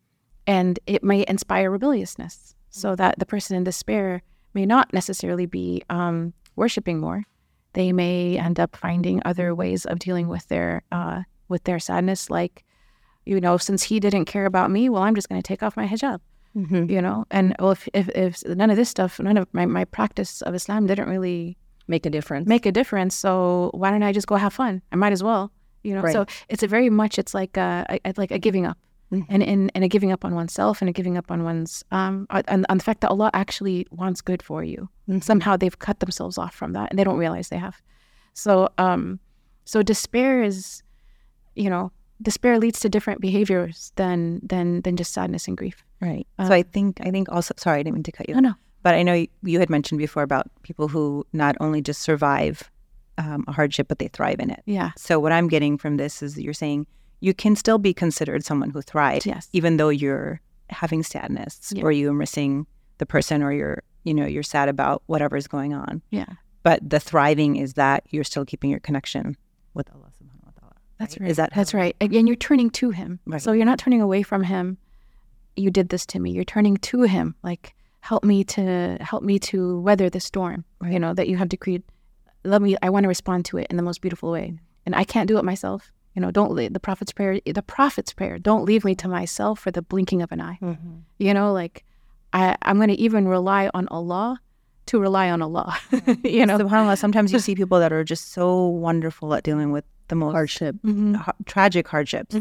[0.47, 5.83] and it may inspire rebelliousness, so that the person in despair may not necessarily be
[5.89, 7.25] um, worshiping more
[7.75, 12.31] they may end up finding other ways of dealing with their uh, with their sadness,
[12.31, 12.65] like
[13.25, 15.77] you know, since he didn't care about me, well, I'm just going to take off
[15.77, 16.21] my hijab.
[16.55, 17.27] you know.
[17.31, 20.55] And well, if, if if none of this stuff, none of my my practice of
[20.55, 22.47] Islam didn't really Make a difference.
[22.47, 24.83] make a difference, so why don't I just go have fun?
[24.93, 25.51] I might as well,
[25.83, 26.03] you know.
[26.03, 26.13] Right.
[26.13, 28.77] So it's a very much it's like a, a like a giving up.
[29.11, 32.27] And, and and a giving up on oneself and a giving up on one's um
[32.29, 34.89] on, on the fact that Allah actually wants good for you.
[35.21, 37.81] Somehow they've cut themselves off from that and they don't realize they have.
[38.35, 39.19] So um
[39.65, 40.83] so despair is
[41.55, 41.91] you know
[42.21, 45.85] despair leads to different behaviors than than than just sadness and grief.
[46.01, 46.27] Right.
[46.39, 48.35] Uh, so I think I think also sorry, I didn't mean to cut you.
[48.35, 48.55] No, no.
[48.83, 52.71] But I know you, you had mentioned before about people who not only just survive
[53.19, 54.63] um, a hardship, but they thrive in it.
[54.67, 54.93] Yeah.
[54.97, 56.87] So what I'm getting from this is that you're saying
[57.21, 59.49] you can still be considered someone who thrived, Yes.
[59.53, 61.83] even though you're having sadness Yeah.
[61.83, 62.67] or you're missing
[62.99, 66.01] the person or you're you know you're sad about whatever is going on.
[66.11, 66.27] Yeah.
[66.63, 69.37] But the thriving is that you're still keeping your connection
[69.75, 70.73] with Allah Subhanahu wa Taala.
[70.99, 71.31] That's right.
[71.31, 71.95] Is that That's right.
[72.01, 73.19] Again, you're turning to him.
[73.27, 73.41] Right.
[73.43, 74.79] So you're not turning away from him.
[75.57, 76.31] You did this to me.
[76.31, 77.35] You're turning to him.
[77.43, 80.65] Like, help me to help me to weather the storm.
[80.83, 81.83] You know that you have decreed.
[82.45, 82.77] Let me.
[82.81, 84.55] I want to respond to it in the most beautiful way,
[84.87, 85.93] and I can't do it myself.
[86.19, 87.39] You know, don't leave the prophet's prayer.
[87.47, 88.41] The prophet's prayer.
[88.41, 90.59] Don't leave me to myself for the blinking of an eye.
[90.61, 90.97] Mm-hmm.
[91.19, 91.85] You know, like
[92.33, 94.41] I, I'm going to even rely on Allah
[94.87, 95.79] to rely on Allah.
[96.25, 99.85] you know, Subhanallah, sometimes you see people that are just so wonderful at dealing with
[100.09, 100.75] the most hardship.
[100.85, 100.91] Mm-hmm.
[100.91, 101.15] Mm-hmm.
[101.15, 102.35] ha- tragic hardships.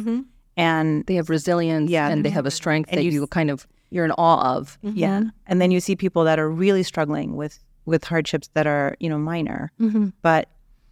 [0.58, 2.08] And They have resilience Yeah.
[2.10, 4.80] and they have a strength that you you, kind of you're in awe of.
[4.82, 5.22] yeah.
[5.46, 9.08] And then you see people that are really struggling with with hardships that are, you
[9.08, 9.72] know, minor.
[9.80, 10.14] Mhm.
[10.24, 10.50] But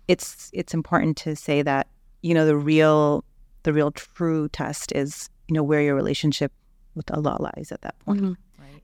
[0.07, 1.87] it's it's important to say that,
[2.25, 3.23] you know, the real
[3.63, 6.51] the real true test is, you know, where your relationship
[6.95, 8.21] with Allah lies at that point.
[8.21, 8.35] Mhm.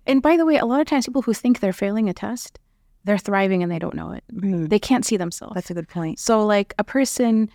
[0.05, 2.59] And by the way, a lot of times people who think they're failing a test,
[3.03, 4.23] they're thriving and they don't know it.
[4.69, 5.55] They can't see themselves.
[5.55, 6.19] That's a good point.
[6.19, 7.49] So, like, a person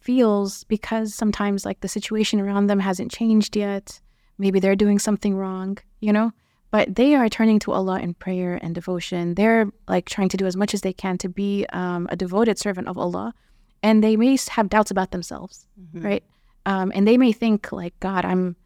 [0.00, 4.00] feels because sometimes, like, the situation around them hasn't changed yet.
[4.38, 6.32] Maybe they're doing something wrong, you know?
[6.70, 9.34] But they are turning to Allah in prayer and devotion.
[9.34, 12.58] They're, like, trying to do as much as they can to be um, a devoted
[12.58, 13.34] servant of Allah.
[13.82, 16.24] And they may have doubts about themselves, right?
[16.66, 18.56] Um, and they may think, like, God, I'm.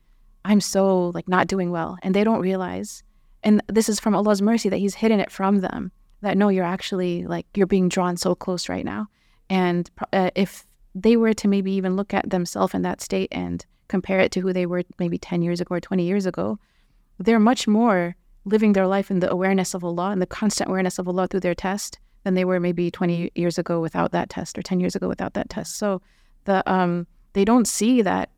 [0.44, 3.04] I'm so like not doing well, and they don't realize.
[3.44, 5.92] And this is from Allah's mercy that He's hidden it from them.
[6.22, 9.06] That no, you're actually like you're being drawn so close right now.
[9.48, 13.64] And uh, if they were to maybe even look at themselves in that state and
[13.88, 16.58] compare it to who they were maybe 10 years ago or 20 years ago,
[17.18, 20.98] they're much more living their life in the awareness of Allah and the constant awareness
[20.98, 24.56] of Allah through their test than they were maybe 20 years ago without that test
[24.58, 25.76] or 10 years ago without that test.
[25.76, 26.00] So
[26.44, 28.30] the um they don't see that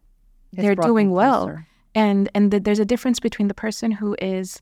[0.52, 1.66] It's they're doing well closer.
[1.94, 4.60] and and th- there's a difference between the person who is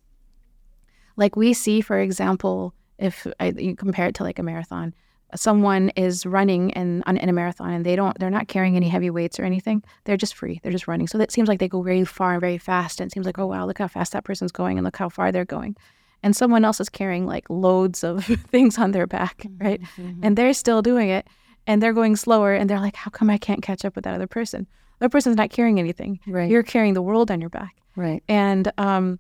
[1.17, 4.95] like we see for example if I, you compare it to like a marathon
[5.35, 8.89] someone is running in on, in a marathon and they don't they're not carrying any
[8.89, 11.69] heavy weights or anything they're just free they're just running so that seems like they
[11.69, 14.13] go very far and very fast and it seems like oh wow look how fast
[14.13, 15.77] that person's going and look how far they're going
[16.23, 19.81] and someone else is carrying like loads of things on their back right
[20.23, 21.27] and they're still doing it
[21.67, 24.15] and they're going slower and they're like how come i can't catch up with that
[24.15, 24.67] other person
[25.01, 26.51] that person's not carrying anything Right.
[26.51, 28.23] you're carrying the world on your back Right.
[28.29, 29.19] and um,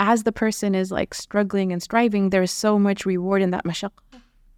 [0.00, 3.90] as the person is like struggling and striving, there's so much reward in that mashaq.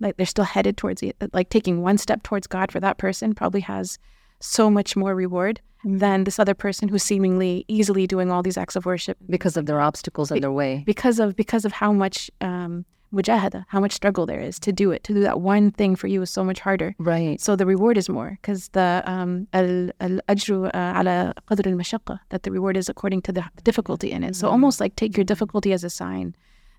[0.00, 1.14] Like they're still headed towards it.
[1.34, 3.98] Like taking one step towards God for that person probably has
[4.40, 8.74] so much more reward than this other person who's seemingly easily doing all these acts
[8.76, 10.82] of worship Because of their obstacles in their way.
[10.84, 14.90] because of because of how much um, mujahada, how much struggle there is to do
[14.90, 15.04] it.
[15.04, 16.94] To do that one thing for you is so much harder.
[16.98, 17.40] Right.
[17.40, 19.70] So the reward is more because the um, al
[20.00, 24.10] al ajru uh, ala qadr al mashaqqa that the reward is according to the difficulty
[24.10, 24.34] in it.
[24.34, 26.34] So almost like take your difficulty as a sign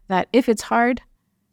[0.10, 1.02] that if it's hard,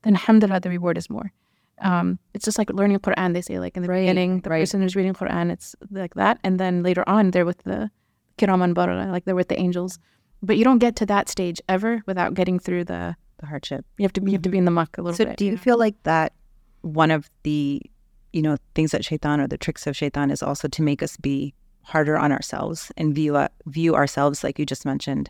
[0.03, 1.33] then alhamdulillah the reward is more.
[1.81, 3.35] Um, it's just like learning Quran.
[3.35, 4.61] They say like in the Right, beginning, the right.
[4.63, 7.91] person who's reading Quran, it's like that, and then later on they're with the
[8.39, 9.99] kiraman barara, like they're with the angels.
[10.43, 13.17] But you don't get to that stage ever without getting through the.
[13.39, 13.85] The hardship.
[13.99, 15.37] You have to be, you have to be in the muck a little So bit.
[15.37, 16.33] do you feel like that
[16.83, 17.83] one of the,
[18.33, 21.17] you know, things that shaitan or the tricks of shaitan is also to make us
[21.17, 25.29] be harder on ourselves and view uh, view ourselves like you just mentioned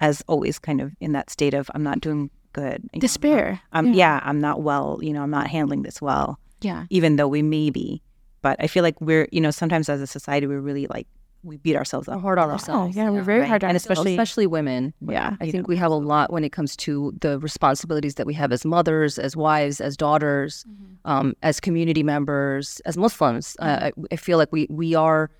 [0.00, 2.82] as always kind of in that state of I'm not doing good.
[2.92, 3.60] you know, Despair.
[3.72, 3.94] I'm, yeah.
[3.94, 4.20] yeah.
[4.24, 6.84] I'm not well, you know, I'm not handling this well, Yeah.
[6.90, 8.02] even though we may be.
[8.42, 11.06] But I feel like we're, you know, sometimes as a society, we're really like,
[11.42, 12.20] we beat ourselves up.
[12.20, 12.94] hard on Oh, ourselves.
[12.96, 13.48] yeah, we're very right.
[13.48, 13.98] hard on And ourselves.
[13.98, 14.92] especially- especially women.
[15.06, 15.36] Yeah.
[15.40, 18.52] I think we have a lot when it comes to the responsibilities that we have
[18.52, 20.66] as mothers, as wives, as daughters,
[21.06, 23.56] um, as community members, as Muslims.
[23.58, 25.30] Uh, I, I feel like we we are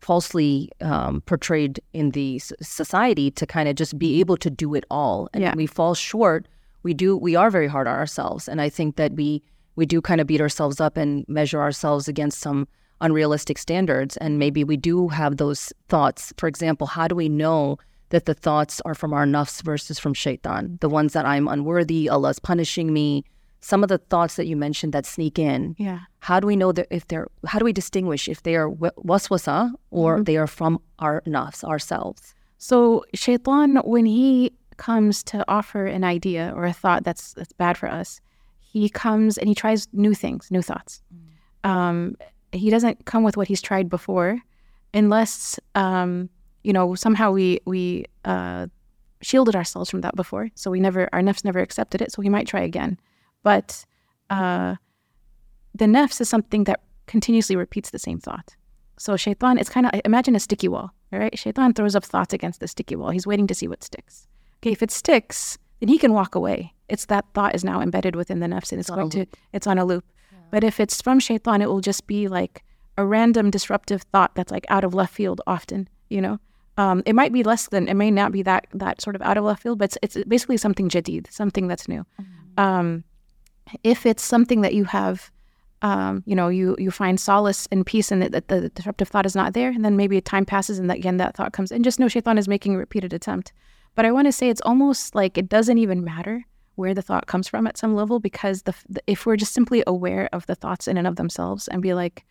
[0.00, 4.74] falsely um, portrayed in the s- society to kind of just be able to do
[4.74, 5.54] it all, and Yeah.
[5.56, 6.46] we fall short.
[6.82, 7.16] We do.
[7.16, 9.42] We are very hard on ourselves, and I think that we
[9.76, 12.66] we do kind of beat ourselves up and measure ourselves against some
[13.00, 16.32] unrealistic standards, and maybe we do have those thoughts.
[16.36, 17.78] For example, how do we know
[18.10, 20.78] that the thoughts are from our nafs versus from shaitan.
[20.80, 23.22] The ones that I'm unworthy, Allah's punishing me.
[23.60, 25.74] Some of the thoughts that you mentioned that sneak in.
[25.78, 26.00] Yeah.
[26.20, 28.92] How do we know that if they're, how do we distinguish if they are wa-
[29.04, 30.22] waswasa or Mm-hmm.
[30.24, 32.34] they are from our nafs, ourselves?
[32.56, 37.76] So shaitan, when he comes to offer an idea or a thought that's that's bad
[37.76, 38.20] for us,
[38.60, 41.02] he comes and he tries new things, new thoughts.
[41.64, 42.16] Um,
[42.52, 44.40] he doesn't come with what he's tried before,
[44.94, 46.30] unless um,
[46.62, 48.66] you know somehow we we uh,
[49.20, 50.48] shielded ourselves from that before.
[50.54, 52.12] So we never our nafs never accepted it.
[52.12, 52.98] So he might try again,
[53.42, 53.84] but
[54.30, 54.76] uh,
[55.74, 58.56] the nafs is something that continuously repeats the same thought.
[58.98, 61.38] So shaitan, it's kind of imagine a sticky wall, all right?
[61.38, 63.10] Shaitan throws up thoughts against the sticky wall.
[63.10, 64.26] He's waiting to see what sticks.
[64.60, 66.74] Okay, if it sticks, then he can walk away.
[66.88, 69.66] It's that thought is now embedded within the nafs and it's a going to it's
[69.66, 70.04] on a loop.
[70.50, 72.64] But if it's from shaitan, it will just be like
[72.96, 76.40] a random disruptive thought that's like out of left field often, you know?
[76.78, 79.36] Um, it might be less than it may not be that that sort of out
[79.36, 82.06] of left field, but it's, it's basically something jadid, something that's new.
[82.56, 83.04] Um,
[83.84, 85.30] if it's something that you have
[85.82, 89.26] um, you know, you you find solace and peace in it that the disruptive thought
[89.26, 91.82] is not there, and then maybe time passes and that, again that thought comes in.
[91.82, 93.52] Just know shaitan is making a repeated attempt.
[93.98, 97.26] But I want to say it's almost like it doesn't even matter where the thought
[97.26, 100.54] comes from at some level because the, the if we're just simply aware of the
[100.54, 102.24] thoughts in and of themselves and be like,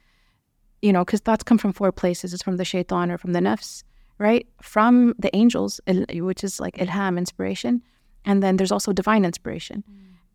[0.81, 2.33] you know, because thoughts come from four places.
[2.33, 3.83] It's from the shaitan or from the nafs,
[4.17, 4.47] right?
[4.61, 7.81] From the angels, which is like ilham, inspiration,
[8.23, 9.83] and then there's also divine inspiration.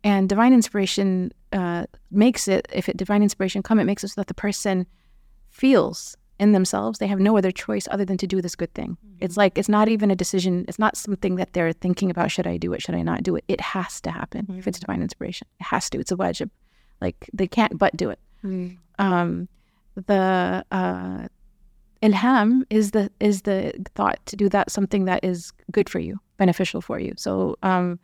[0.03, 4.21] And divine inspiration uh, makes it, if it divine inspiration come, it makes it so
[4.21, 4.85] that the person
[5.49, 8.97] feels in themselves they have no other choice other than to do this good thing.
[9.19, 10.65] It's like it's not even a decision.
[10.67, 12.31] It's not something that they're thinking about.
[12.31, 12.81] Should I do it?
[12.81, 13.43] Should I not do it?
[13.47, 14.45] It has to happen.
[14.57, 15.99] If it's divine inspiration, it has to.
[15.99, 16.49] It's a wajib.
[17.01, 18.19] Like they can't but do it.
[18.99, 19.47] Um,
[19.95, 21.27] the uh,
[22.01, 26.19] ilham is the is the thought to do that something that is good for you,
[26.37, 27.13] beneficial for you.
[27.15, 27.99] So um,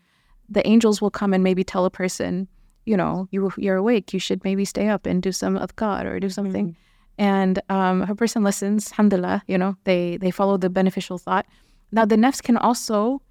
[0.47, 2.47] the angels will come and maybe tell a person,
[2.85, 4.13] you know, you you're awake.
[4.13, 6.75] You should maybe stay up and do some adhkar or do something.
[7.19, 11.45] And um, a person listens, alhamdulillah, you know, they they follow the beneficial thought.
[11.91, 13.21] Now the nafs can also,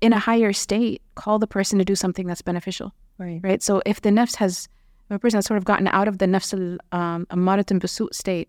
[0.00, 3.40] in a higher state, call the person to do something that's beneficial Right.
[3.42, 3.62] right?
[3.62, 4.68] So if the nafs has,
[5.08, 8.12] a person has sort of gotten out of the nafs al um, amarat and basut
[8.12, 8.48] state,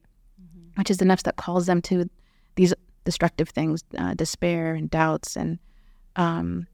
[0.77, 2.09] which is the nafs that calls them to
[2.55, 2.73] these
[3.05, 5.59] destructive things, uh, despair and doubts, and
[6.15, 6.65] um,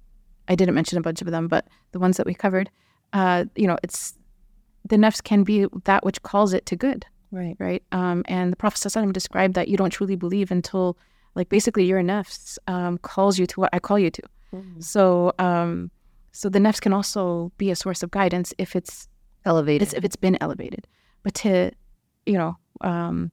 [0.47, 2.69] I didn't mention a bunch of them, but the ones that we covered,
[3.11, 4.17] uh, you know, it's
[4.87, 7.55] the nafs can be that which calls it to good, Right.
[7.59, 7.83] right?
[7.91, 10.97] Um, and the Prophet ﷺ described that you don't truly believe until,
[11.35, 14.23] like, basically your nafs um, calls you to what I call you to.
[14.79, 15.91] So, um,
[16.31, 19.07] so the nafs can also be a source of guidance if it's
[19.45, 19.83] Elevated.
[19.83, 20.87] it's, if it's been elevated.
[21.21, 21.71] But to,
[22.25, 23.31] you know, um,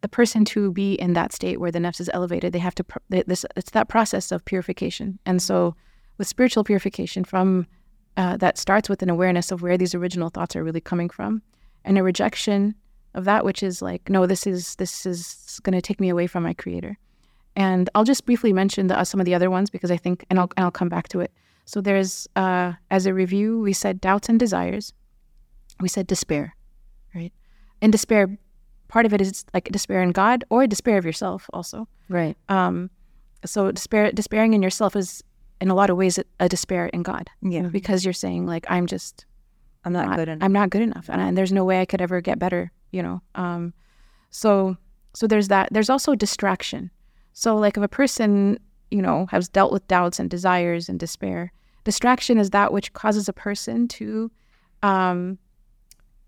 [0.00, 2.84] the person to be in that state where the nafs is elevated, they have to.
[2.84, 5.76] pr- th- This it's that process of purification, and so
[6.18, 7.66] with spiritual purification, from
[8.16, 11.40] uh, that starts with an awareness of where these original thoughts are really coming from,
[11.84, 12.74] and a rejection
[13.14, 16.26] of that which is like, no, this is this is going to take me away
[16.26, 16.96] from my creator.
[17.54, 20.24] And I'll just briefly mention the, uh, some of the other ones because I think,
[20.30, 21.30] and I'll and I'll come back to it.
[21.66, 24.92] So there's uh, as a review, we said doubts and desires.
[25.80, 26.54] We said despair,
[27.14, 27.32] right?
[27.82, 28.38] And despair,
[28.88, 31.88] part of it is like despair in God or despair of yourself also.
[32.08, 32.36] right.
[32.48, 32.90] Um,
[33.44, 35.22] so despair, despairing in yourself is
[35.60, 37.62] in a lot of ways a, a despair in God Yeah.
[37.62, 39.26] because you're saying like I'm just
[39.84, 40.44] I'm not not- good enough.
[40.44, 42.70] I'm not good enough, and, I, and there's no way I could ever get better.
[42.92, 43.72] You know, um,
[44.30, 44.76] so
[45.14, 45.68] so there's that.
[45.72, 46.90] There's also distraction.
[47.32, 48.58] So like if a person
[48.90, 51.52] you know has dealt with doubts and desires and despair,
[51.84, 54.30] distraction is that which causes a person to
[54.82, 55.38] um,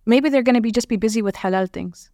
[0.06, 2.10] maybe they're going to be just be busy with halal things,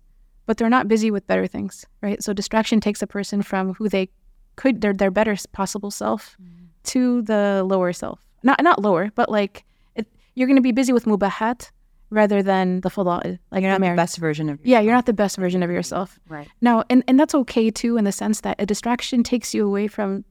[0.46, 2.22] but they're not busy with better things, right?
[2.22, 4.10] So distraction takes a person from who they
[4.56, 6.36] could their their better possible self
[6.84, 8.20] to the lower self.
[8.42, 11.70] Not not lower, but like it, you're going to be busy with mubahat
[12.10, 15.12] rather than the fada'il, like You're not the best version of Yeah, you're not the
[15.12, 16.18] best version of yourself.
[16.28, 16.48] Right.
[16.60, 19.86] Now, and, and that's okay too, in the sense that a distraction takes you away
[19.86, 20.24] from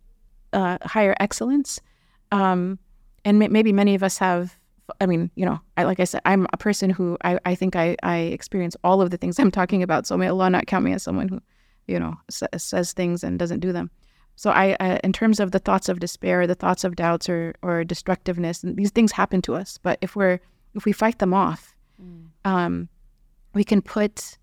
[0.53, 1.79] uh, higher excellence.
[2.31, 2.79] Um,
[3.25, 4.57] and may- maybe many of us have,
[4.99, 7.75] I mean, you know, I, like I said, I'm a person who I, I think
[7.75, 10.05] I, I experience all of the things I'm talking about.
[10.05, 11.41] So may Allah not count me as someone who,
[11.87, 13.89] you know, sa- says things and doesn't do them.
[14.35, 17.55] So I, I, in terms of the thoughts of despair, the thoughts of doubts or,
[17.61, 19.77] or destructiveness, and these things happen to us.
[19.81, 20.39] But if we're,
[20.75, 22.27] if we fight them off, mm.
[22.45, 22.89] um,
[23.53, 24.37] we can put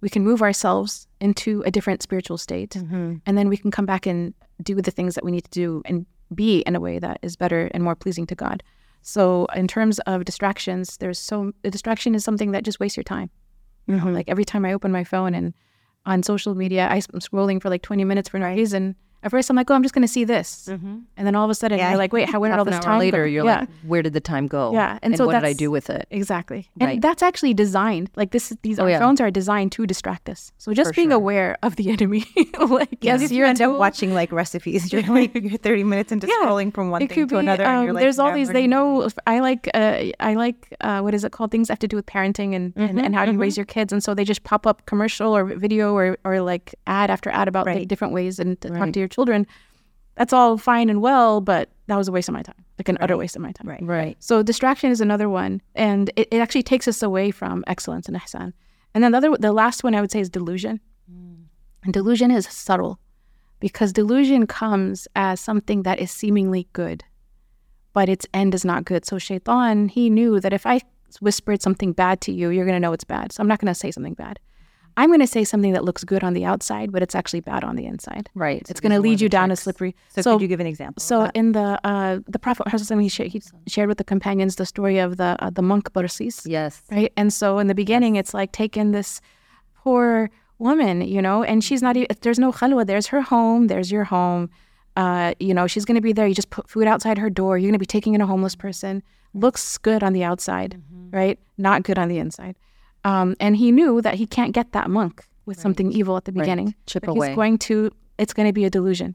[0.00, 3.16] we can move ourselves into a different spiritual state mm-hmm.
[3.26, 5.82] and then we can come back and do the things that we need to do
[5.86, 8.62] and be in a way that is better and more pleasing to god.
[9.02, 13.04] So in terms of distractions there's so a distraction is something that just wastes your
[13.04, 13.30] time.
[13.86, 14.14] You know mm-hmm.
[14.14, 15.54] like every time i open my phone and
[16.06, 19.56] on social media i'm scrolling for like 20 minutes for no reason At first, I'm
[19.56, 21.88] like, oh, I'm just going to see this, and then all of a sudden, Yeah.
[21.90, 23.30] you're like, wait, how where did all this time later, go?
[23.30, 23.60] you're yeah.
[23.60, 24.72] like, where did the time go?
[24.72, 26.06] Yeah, and and, so what did I do with it?
[26.10, 26.68] Exactly.
[26.80, 27.00] And Right.
[27.00, 28.10] that's actually designed.
[28.14, 29.00] Like this these Oh, yeah.
[29.00, 30.52] phones are designed to distract us.
[30.58, 31.16] So just For being sure.
[31.16, 32.24] aware of the enemy.
[32.58, 34.92] like Yes, yes, you you're end up watching like recipes.
[34.92, 37.64] You're like you're 30 minutes into scrolling from one it thing to be another.
[37.64, 41.00] and um, you're like, there's all these they know i like uh, i like uh,
[41.00, 43.24] what is it called things that have to do with parenting and, and, and how
[43.24, 46.16] do you raise your kids and so they just pop up commercial or video or,
[46.24, 47.88] or like ad after ad about the Right.
[47.88, 49.46] different ways and to talk to your children
[50.16, 52.98] that's all fine and well but that was a waste of my time like an
[53.00, 53.82] utter waste of my time Right.
[53.82, 54.16] Right.
[54.20, 58.16] so distraction is another one, and it, it actually takes us away from excellence and
[58.16, 58.52] ihsan.
[58.94, 60.80] And then the other, the last one I would say is delusion.
[61.12, 61.44] Mm.
[61.82, 63.00] And delusion is subtle,
[63.58, 67.02] because delusion comes as something that is seemingly good,
[67.92, 69.04] but its end is not good.
[69.04, 70.80] So shaitan, he knew that if I
[71.20, 73.32] whispered something bad to you, you're going to know it's bad.
[73.32, 74.38] So I'm not going to say something bad.
[75.00, 77.62] I'm going to say something that looks good on the outside, but it's actually bad
[77.68, 78.24] on the inside.
[78.34, 78.62] Right.
[78.70, 79.92] It's going to lead you down a slippery.
[80.08, 81.00] So, could you give an example?
[81.10, 82.66] So in the uh, the Prophet
[83.06, 83.40] he, sh- he
[83.74, 86.82] shared with the companions the story of the uh, the monk Barsis, Yes.
[86.90, 87.12] right?
[87.16, 89.20] And so in the beginning, it's like taking this
[89.82, 92.86] poor woman, you know, and she's not even there's no khalwa.
[92.86, 93.68] There's her home.
[93.68, 94.50] There's your home.
[94.96, 96.26] Uh, you know, she's going to be there.
[96.26, 97.56] You just put food outside her door.
[97.56, 99.02] You're going to be taking in a homeless person.
[99.32, 100.80] Looks good on the outside,
[101.12, 101.38] right?
[101.56, 102.56] Not good on the inside.
[103.04, 106.32] Um, and he knew that he can't get that monk with something evil at the
[106.32, 106.74] beginning.
[106.86, 107.28] Chip That away.
[107.28, 107.90] He's going to.
[108.18, 109.14] It's going to be a delusion.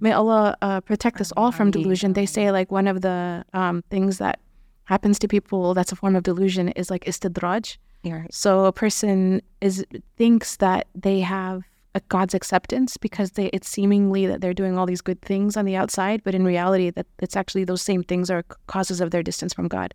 [0.00, 2.14] May Allah uh, protect us all from delusion.
[2.14, 4.40] They say like one of the um, things that
[4.84, 7.76] happens to people that's a form of delusion is like istidraj.
[8.02, 8.24] Yeah.
[8.30, 9.84] So a person is
[10.16, 11.62] thinks that they have
[11.94, 15.64] a God's acceptance because they it's seemingly that they're doing all these good things on
[15.64, 19.22] the outside, but in reality that it's actually those same things are causes of their
[19.22, 19.94] distance from God.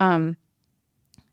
[0.00, 0.36] Um,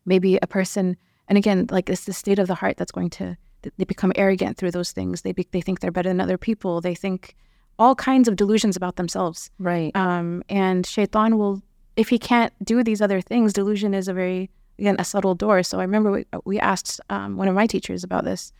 [0.04, 0.96] maybe a person,
[1.30, 3.38] and again, like it's the state of the heart that's going to
[3.76, 5.22] they become arrogant through those things.
[5.22, 6.80] They be, they think they're better than other people.
[6.80, 7.36] They think
[7.78, 9.50] all kinds of delusions about themselves.
[9.58, 9.94] Right.
[9.94, 11.62] Um, and shaitan will,
[11.96, 15.62] if he can't do these other things, delusion is a very, again, a subtle door.
[15.62, 18.52] So I remember we, we asked um, one of my teachers about this.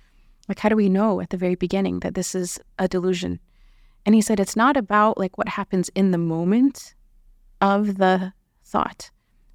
[0.49, 3.41] Like, how do we know at the very beginning that this is a delusion?
[4.05, 6.95] And he said, it's not about like what happens in the moment
[7.61, 8.33] of the
[8.65, 9.11] thought.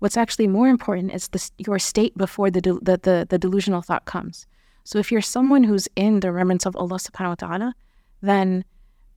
[0.06, 4.06] What's actually more important is the, your state before the, the, the, the delusional thought
[4.06, 4.46] comes.
[4.84, 7.76] So if you're someone who's in the remembrance of Allah subhanahu wa ta'ala,
[8.22, 8.64] then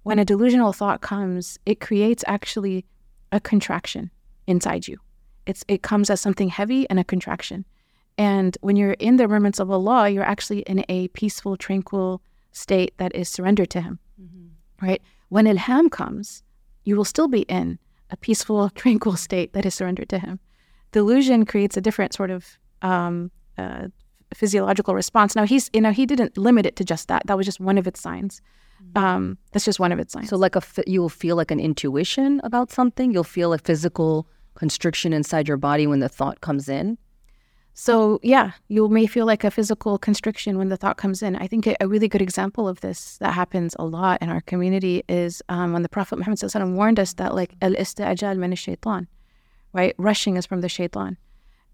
[0.05, 2.87] when a delusional thought comes, it creates actually
[3.33, 4.11] a contraction
[4.47, 4.97] inside you.
[5.45, 7.67] It's it comes as something heavy and a contraction.
[8.17, 12.23] And when you're in the remembrance of Allah, you're actually in a peaceful, tranquil
[12.53, 13.99] state that is surrendered to Him.
[14.19, 14.87] Mm-hmm.
[14.87, 15.03] Right?
[15.29, 16.43] When ilham comes,
[16.85, 20.41] you will still be in a peaceful, tranquil state that is surrendered to Him.
[20.93, 23.89] Delusion creates a different sort of um, uh,
[24.35, 25.35] physiological response.
[25.37, 27.27] Now he's, you know, he didn't limit it to just that.
[27.27, 28.41] That was just one of its signs.
[28.95, 30.29] Um, that's just one of its signs.
[30.29, 33.13] So, like a, f- you will feel like an intuition about something.
[33.13, 36.99] You'll feel a physical constriction inside your body when the thought comes in.
[37.81, 41.37] So yeah, you may feel like a physical constriction when the thought comes in.
[41.37, 45.05] I think a, really good example of this that happens a lot in our community
[45.09, 48.37] is um, when the Prophet Muhammad Sallallahu Alaihi Wasallam warned us that like al istajal
[48.37, 49.07] min shaitan,
[49.73, 49.95] right?
[49.99, 51.17] Rushing is from the shaitan,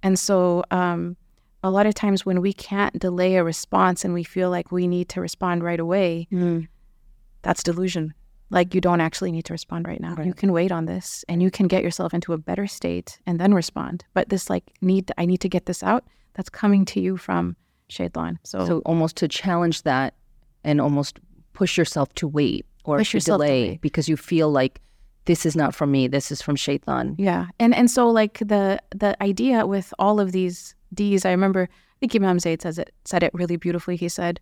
[0.02, 1.16] and so um,
[1.62, 4.86] a lot of times when we can't delay a response and we feel like we
[4.86, 6.26] need to respond right away,
[7.42, 8.14] that's delusion.
[8.50, 10.14] Like you don't actually need to respond right now.
[10.26, 13.40] You can wait on this and you can get yourself into a better state and
[13.40, 14.04] then respond.
[14.12, 16.04] But this like need I need to get this out,
[16.34, 17.56] that's coming to you from
[17.88, 18.38] shaitan.
[18.44, 20.14] So, So, almost to challenge that
[20.62, 21.18] and almost
[21.54, 24.80] push yourself to wait or Push to yourself to delay because you feel like
[25.26, 26.08] this is not from me.
[26.08, 27.14] This is from shaitan.
[27.18, 27.46] yeah.
[27.58, 31.96] And and so like the the idea with all of these D's, I remember I
[32.00, 33.96] think Imam Zayd says it said it really beautifully.
[33.96, 34.40] He said,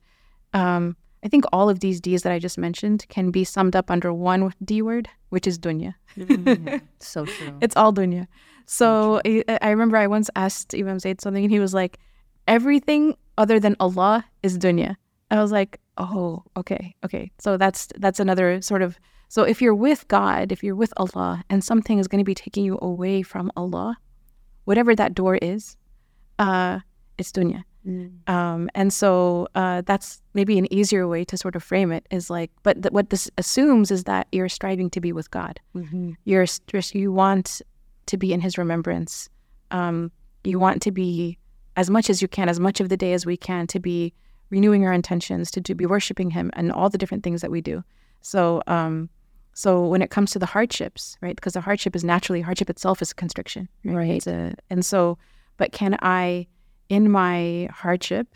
[0.54, 3.90] um, I think all of these D's that I just mentioned can be summed up
[3.90, 5.94] under one D word, which is dunya.
[6.98, 7.58] So true.
[7.60, 8.26] It's all dunya.
[8.66, 11.98] So I, I remember I once asked Imam Zayd something, and he was like,
[12.48, 14.96] "Everything other than Allah is dunya."
[15.30, 18.98] I was like, "Oh, okay, okay." So that's that's another sort of.
[19.32, 22.34] So if you're with God, if you're with Allah, and something is going to be
[22.34, 23.96] taking you away from Allah,
[24.64, 25.74] whatever that door is,
[26.38, 26.80] uh,
[27.16, 27.64] it's dunya.
[28.26, 32.28] Um, and so uh, that's maybe an easier way to sort of frame it is
[32.28, 35.58] like, but th- what this assumes is that you're striving to be with God.
[36.26, 37.62] You're st- you want
[38.04, 39.30] to be in His remembrance.
[39.70, 40.12] Um,
[40.44, 41.38] you want to be
[41.76, 44.12] as much as you can, as much of the day as we can, to be
[44.50, 47.62] renewing our intentions, to, to be worshiping Him, and all the different things that we
[47.62, 47.82] do.
[48.20, 49.08] So, um,
[49.54, 51.36] so when it comes to the hardships, right?
[51.36, 54.12] Because the hardship is naturally hardship itself is a constriction, Right.
[54.12, 55.18] It's a, and so,
[55.56, 56.46] but can I,
[56.88, 58.34] in my hardship,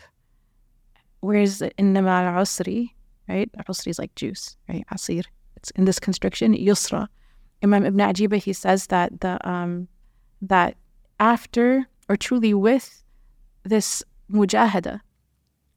[1.21, 2.91] where's in the al-usri,
[3.27, 3.49] right?
[3.67, 4.85] Usri is like juice, right?
[4.91, 5.23] Asir.
[5.55, 7.07] it's in this constriction, yusra.
[7.63, 9.87] Imam Ibn Ajiba, he says that the um,
[10.41, 10.77] that
[11.19, 13.03] after or truly with
[13.63, 15.01] this mujahada,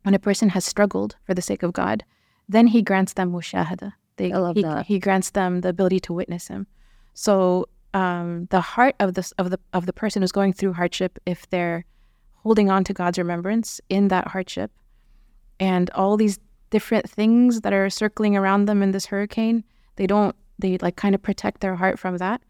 [0.03, 2.05] when a person has struggled for the sake of God,
[2.49, 3.95] then he grants them mushahada.
[4.17, 4.87] They, I love he, that.
[4.87, 6.67] he grants them the ability to witness him.
[7.15, 11.19] So um, the heart of this of the of the person who's going through hardship,
[11.27, 11.85] if they're
[12.35, 14.71] holding on to God's remembrance in that hardship,
[15.59, 16.39] and all these
[16.71, 19.65] different things that are circling around them in this hurricane,
[19.97, 22.41] they don't they like kind of protect their heart from that.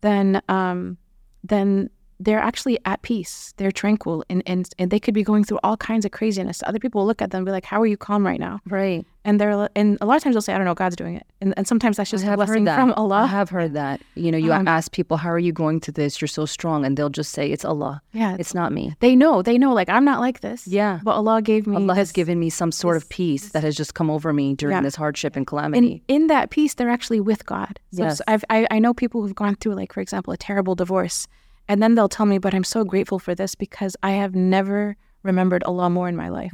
[0.00, 0.98] Then um,
[1.44, 1.90] then
[2.20, 3.54] they're actually at peace.
[3.58, 6.62] They're tranquil, and, and and they could be going through all kinds of craziness.
[6.66, 8.60] Other people will look at them and be like, "How are you calm right now?"
[8.66, 9.06] Right.
[9.24, 11.26] And they're and a lot of times they'll say, "I don't know, God's doing it,"
[11.40, 12.76] and, and sometimes that's just a blessing heard that.
[12.96, 14.00] from I have heard that.
[14.14, 16.20] You know, you Um, ask people, "How are you going through this?
[16.20, 18.00] You're so strong," and they'll just say, "It's Allah.
[18.12, 19.42] Yeah, It's not me." they know.
[19.42, 19.72] They know.
[19.74, 20.66] Like I'm not like this.
[20.66, 20.98] Yeah.
[21.04, 21.76] but Allah gave me.
[21.76, 24.74] Allah has given me some sort of peace that has just come over me during
[24.76, 24.80] Yeah.
[24.82, 26.02] this hardship and calamity.
[26.08, 27.78] And in that peace, they're actually with God.
[27.92, 28.18] So Yes.
[28.18, 31.28] so I've, I, I know people who've gone through, like, for example, a terrible divorce.
[31.68, 34.96] And then they'll tell me, but I'm so grateful for this because I have never
[35.22, 36.52] remembered Allah more in my life.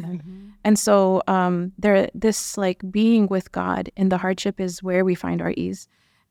[0.65, 5.15] And so um, there, this like being with God in the hardship is where we
[5.15, 5.87] find our ease.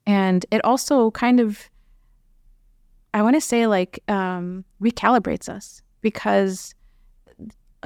[0.05, 1.69] And it also kind of,
[3.13, 6.75] I want to say, like, um, recalibrates us because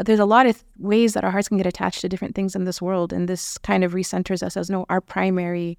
[0.03, 2.63] there's a lot of ways that our hearts can get attached to different things in
[2.63, 3.13] this world.
[3.13, 5.77] And this kind of recenters us as no, our primary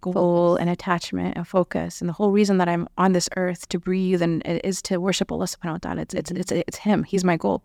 [0.00, 2.00] goal and attachment and focus.
[2.00, 5.30] And the whole reason that I'm on this earth to breathe and is to worship
[5.32, 6.00] Allah subhanahu wa ta'ala.
[6.02, 7.04] It's, it's, it's, it's Him.
[7.04, 7.64] He's my goal.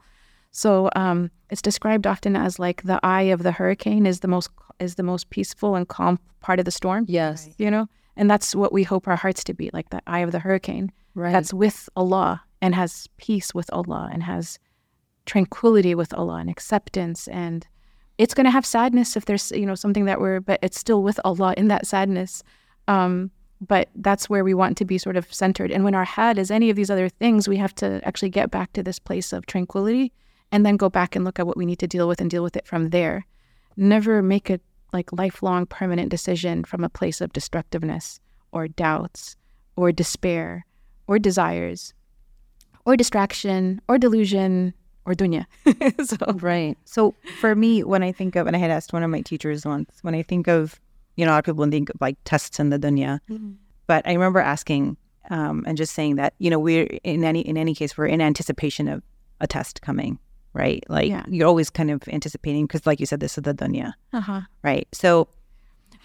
[0.51, 4.49] So um, it's described often as like the eye of the hurricane is the most
[4.79, 7.05] is the most peaceful and calm part of the storm.
[7.07, 7.49] yes.
[7.57, 10.31] You know, and that's what we hope our hearts to be like the eye of
[10.31, 11.31] the hurricane Right.
[11.31, 14.59] that's with Allah and has peace with Allah and has
[15.25, 17.67] tranquility with Allah and acceptance and
[18.17, 21.03] it's going to have sadness if there's you know something that we're but it's still
[21.03, 22.43] with Allah in that sadness.
[22.87, 25.71] Um but that's where we want to be sort of centered.
[25.71, 28.51] And when our head is any of these other things we have to actually get
[28.51, 30.11] back to this place of tranquility
[30.51, 32.43] and then go back and look at what we need to deal with and deal
[32.43, 33.25] with it from there.
[33.77, 34.59] Never make a
[34.93, 38.19] like lifelong permanent decision from a place of destructiveness
[38.51, 39.35] or doubts
[39.75, 40.65] or despair
[41.07, 41.93] or desires
[42.85, 44.73] or distraction or delusion
[45.05, 45.45] or dunya.
[46.05, 46.77] so Right.
[46.85, 49.65] So for me, when I think of, and I had asked one of my teachers
[49.65, 50.79] once, when I think of,
[51.15, 53.19] you know, a lot of people think of like tests in the dunya,
[53.87, 54.97] but I remember asking
[55.29, 58.21] um, and just saying that, you know, we're in any in any case, we're in
[58.21, 59.01] anticipation of
[59.39, 60.19] a test coming,
[60.53, 60.83] right?
[60.89, 61.23] Like Yeah.
[61.27, 64.41] you're always kind of anticipating because, like you said, this is the dunya, uh-huh.
[64.63, 64.87] right?
[64.91, 65.27] So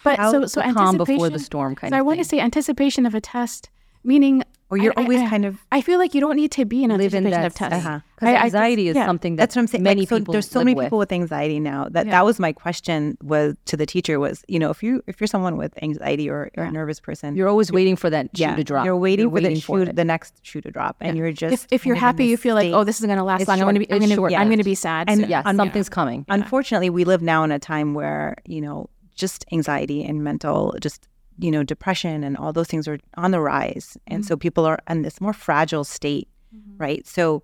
[0.05, 2.41] But How so so calm before the storm kind of so I want to say
[2.41, 3.71] anticipation of a test,
[4.05, 6.53] meaning or you're I- I- always I- kind of I feel like you don't need
[6.53, 7.87] to be in Live in anticipation that of tests.
[7.87, 8.01] uh-huh.
[8.15, 9.07] Because I- I- anxiety is yeah.
[9.07, 9.83] something that That's what I'm saying.
[9.83, 10.87] many like, so people there's so live many with.
[10.87, 11.89] people with anxiety now.
[11.91, 12.13] That Yeah.
[12.13, 15.27] that was my question was to the teacher was, you know, if you if you're
[15.29, 16.69] someone with anxiety or, or Yeah.
[16.69, 18.85] a nervous person, You're always waiting for that shoe yeah, to drop.
[18.85, 21.23] You're waiting for the waiting shoe, the next shoe to drop, and Yeah.
[21.25, 23.07] you're just If, if you're kind of in happy, you feel like, oh, this is
[23.07, 23.59] going to last It's long.
[23.59, 24.45] I'm going to be, I'm going to, I'm short-lived.
[24.49, 25.09] going to be sad.
[25.11, 26.25] And yeah, something's coming.
[26.29, 31.07] Unfortunately, we live now in a time where you know just anxiety and mental just
[31.41, 34.79] you know depression and all those things are on the rise, and so people are
[34.89, 36.29] in this more fragile state,
[36.77, 37.07] right?
[37.07, 37.43] So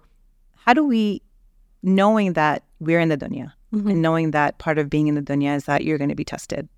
[0.64, 1.22] how do we,
[1.82, 3.90] knowing that we're in the dunya Mhm.
[3.90, 6.24] and knowing that part of being in the dunya is that you're going to be
[6.24, 6.68] tested,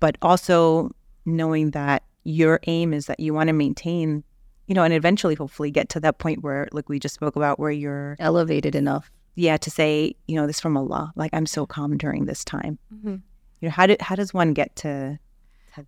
[0.00, 0.90] but also
[1.26, 4.22] knowing that your aim is that you want to maintain,
[4.66, 7.58] you know, and eventually hopefully get to that point where, like we just spoke about,
[7.58, 9.10] where you're Elevated enough.
[9.36, 12.78] yeah to say you know this from allah like i'm so calm during this time
[12.92, 13.22] Mhm.
[13.60, 15.18] you know how do how does one get to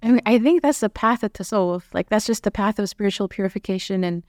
[0.02, 1.82] I, mean, I think that's the path of tasawwuf.
[1.92, 4.22] Like that's just the path of spiritual purification and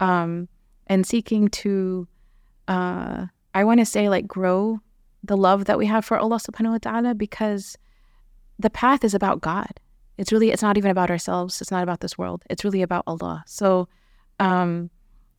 [0.00, 0.48] um
[0.86, 2.06] and seeking to
[2.68, 4.80] uh I want to say like grow
[5.24, 7.76] the love that we have for Allah subhanahu wa ta'ala because
[8.58, 9.80] the path is about God.
[10.16, 11.60] It's really it's not even about ourselves.
[11.60, 12.44] It's not about this world.
[12.50, 13.44] It's really about Allah.
[13.46, 13.88] So
[14.38, 14.90] um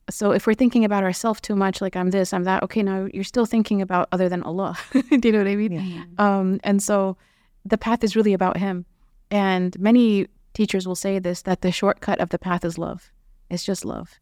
[0.10, 3.08] so if we're thinking about ourselves too much, like I'm this, I'm that, okay, now
[3.14, 4.78] you're still thinking about other than Allah.
[4.92, 5.72] Do you know what I mean?
[6.18, 7.18] Um, and so
[7.66, 8.86] the path is really about Him.
[9.32, 13.12] And many teachers will say this that the shortcut of the path is love.
[13.50, 14.20] It's just love.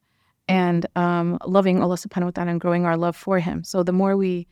[0.47, 3.63] And um, loving Allah subhanahu wa ta'ala and growing our love for Him.
[3.63, 4.47] So the more we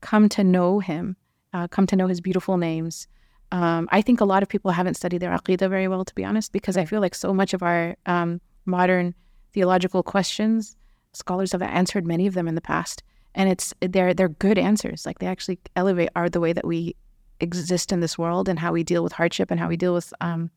[0.00, 1.16] come to know Him,
[1.54, 3.06] uh, come to know His beautiful names,
[3.52, 6.24] um, I think a lot of people haven't studied their aqidah very well, to be
[6.24, 9.14] honest, because I feel like so much of our um, modern
[9.52, 10.76] theological questions,
[11.12, 13.02] scholars have answered many of them in the past.
[13.34, 15.06] And it's they're they're good answers.
[15.06, 16.96] Like they actually elevate our the way that we
[17.40, 20.12] exist in this world and how we deal with hardship and how we deal with
[20.20, 20.50] um,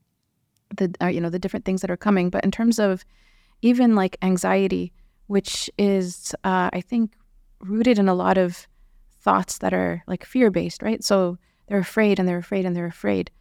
[0.76, 2.30] the uh, you know the different things that are coming.
[2.30, 3.04] But in terms of
[3.62, 4.92] even like anxiety,
[5.28, 7.14] which is uh, I think
[7.62, 8.68] rooted in a lot of
[9.22, 11.04] thoughts that are like fear based, right?
[11.04, 13.32] So they're afraid and they're afraid and they're afraid.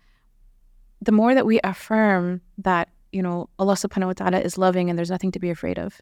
[1.01, 4.99] the more that we affirm that you know Allah subhanahu wa ta'ala is loving and
[4.99, 6.01] there's nothing to be afraid of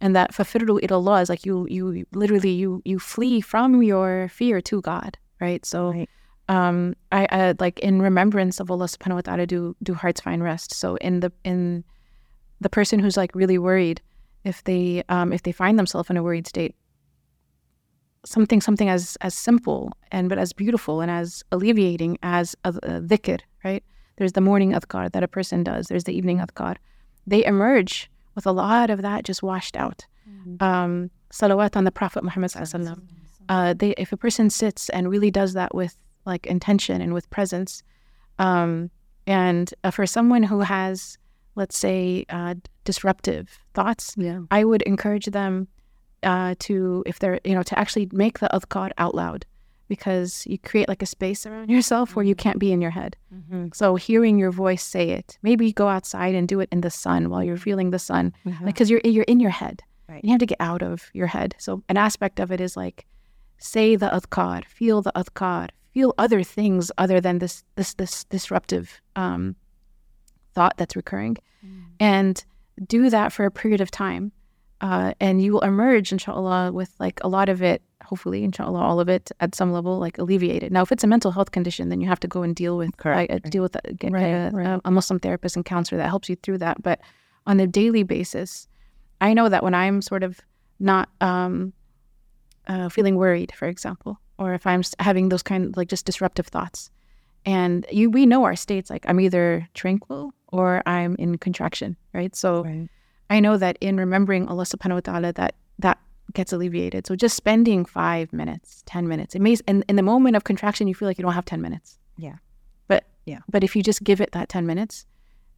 [0.00, 4.60] and that fafirru ilallah is like you you literally you you flee from your fear
[4.62, 6.08] to God right so Right.
[6.48, 10.42] Um I, I like in remembrance of Allah subhanahu wa ta'ala do do hearts find
[10.42, 10.74] rest?
[10.74, 11.84] So in the in
[12.60, 14.00] the person who's like really worried
[14.44, 16.74] if they um if they find themselves in a worried state
[18.24, 23.00] something something as as simple and but as beautiful and as alleviating as a, a
[23.00, 23.84] dhikr right?
[24.16, 25.86] There's the morning adhkar that a person does.
[25.86, 26.76] There's the evening adhkar.
[27.26, 30.06] They emerge with a lot of that just washed out.
[30.60, 33.00] Um salawat on the prophet muhammad sallallahu alaihi wasallam.
[33.48, 35.96] Uh, they if a person sits and really does that with
[36.26, 37.82] like intention and with presence
[38.38, 38.90] um
[39.26, 41.18] and uh, for someone who has
[41.54, 42.54] let's say uh,
[42.84, 44.40] disruptive thoughts Yeah.
[44.50, 45.68] I would encourage them
[46.22, 49.44] uh, to, if they're, you know, to actually make the adhkar out loud
[49.88, 53.16] because you create like a space around yourself where you can't be in your head.
[53.72, 57.28] So hearing your voice say it, maybe go outside and do it in the sun
[57.28, 58.32] while you're feeling the sun,
[58.64, 59.82] because you're you're in your head.
[60.08, 60.22] Right.
[60.24, 61.54] You have to get out of your head.
[61.58, 63.04] So an aspect of it is like
[63.58, 65.68] say the adhkar, feel the adhkar,
[65.98, 69.56] feel other things other than this this this disruptive um,
[70.54, 71.36] thought that's recurring,
[71.98, 72.44] and
[72.86, 74.30] do that for a period of time,
[74.80, 77.82] uh, and you will emerge, inshallah, with like a lot of it.
[78.04, 80.70] Hopefully, inshallah, all of it at some level, like alleviated.
[80.72, 82.96] Now, if it's a mental health condition, then you have to go and deal with
[82.96, 83.32] Correct.
[83.32, 84.66] uh, deal with that, get, Right, a, right.
[84.66, 86.80] a- a Muslim therapist and counselor that helps you through that.
[86.80, 87.00] But
[87.44, 88.68] on a daily basis,
[89.20, 90.40] I know that when I'm sort of
[90.78, 91.72] not um,
[92.68, 96.46] uh, feeling worried, for example, or if I'm having those kind of like just disruptive
[96.46, 96.90] thoughts,
[97.44, 102.34] and you we know our states like I'm either tranquil or I'm in contraction, right?
[102.34, 102.88] So Right.
[103.30, 105.98] I know that in remembering Allah Subhanahu wa Taala, that that
[106.34, 107.06] gets alleviated.
[107.06, 110.88] So just spending five minutes, ten minutes, it may in, in the moment of contraction
[110.88, 111.98] you feel like you don't have ten minutes.
[112.16, 112.36] Yeah.
[112.86, 113.40] But Yeah.
[113.48, 115.04] but if you just give it that ten minutes,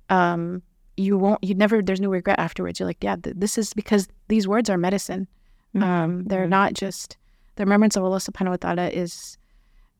[0.08, 0.62] um,
[0.96, 1.42] you won't.
[1.42, 1.80] You never.
[1.82, 2.78] There's no regret afterwards.
[2.78, 5.28] You're like, yeah, th- this is because these words are medicine.
[5.74, 7.16] Um, they're not just
[7.60, 9.36] the remembrance of Allah Subhanahu wa Taala is.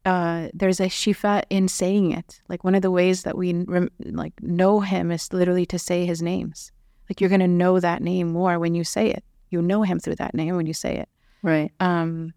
[0.07, 2.41] Uh, there's a shifa in saying it.
[2.49, 6.07] Like one of the ways that we rem- like know Him is literally to say
[6.07, 6.73] His names.
[7.11, 9.23] Like you're gonna know that name more when you say it.
[9.51, 11.09] You know Him through that name when you say it.
[11.43, 11.71] Right.
[11.81, 12.33] Um,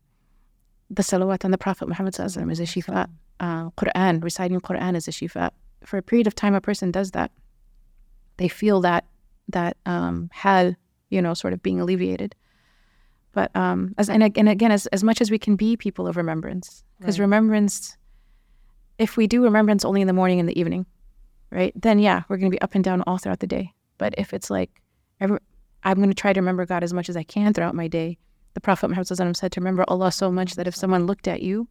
[0.90, 3.10] the salawat on the Prophet Muhammad Sallallahu Alaihi Wasallam is a shifa.
[3.40, 5.52] Uh, Quran, reciting Quran is a shifa.
[5.86, 7.32] For a period of time, a person does that.
[8.36, 9.06] They feel that
[9.48, 10.76] that um, hal,
[11.10, 12.36] you know, sort of being alleviated.
[13.34, 16.08] But um, as and, ag- and again, as as much as we can be people
[16.08, 17.98] of remembrance, because remembrance,
[18.98, 20.86] if we do remembrance only in the morning and the evening,
[21.52, 21.74] right?
[21.76, 23.74] Then yeah, we're going to be up and down all throughout the day.
[23.98, 24.70] But if it's like,
[25.20, 25.40] every,
[25.84, 28.18] I'm going to try to remember God as much as I can throughout my day.
[28.54, 31.08] The Prophet Muhammad Sallallahu Alaihi Wasallam said to remember Allah so much that if someone
[31.08, 31.68] looked at you,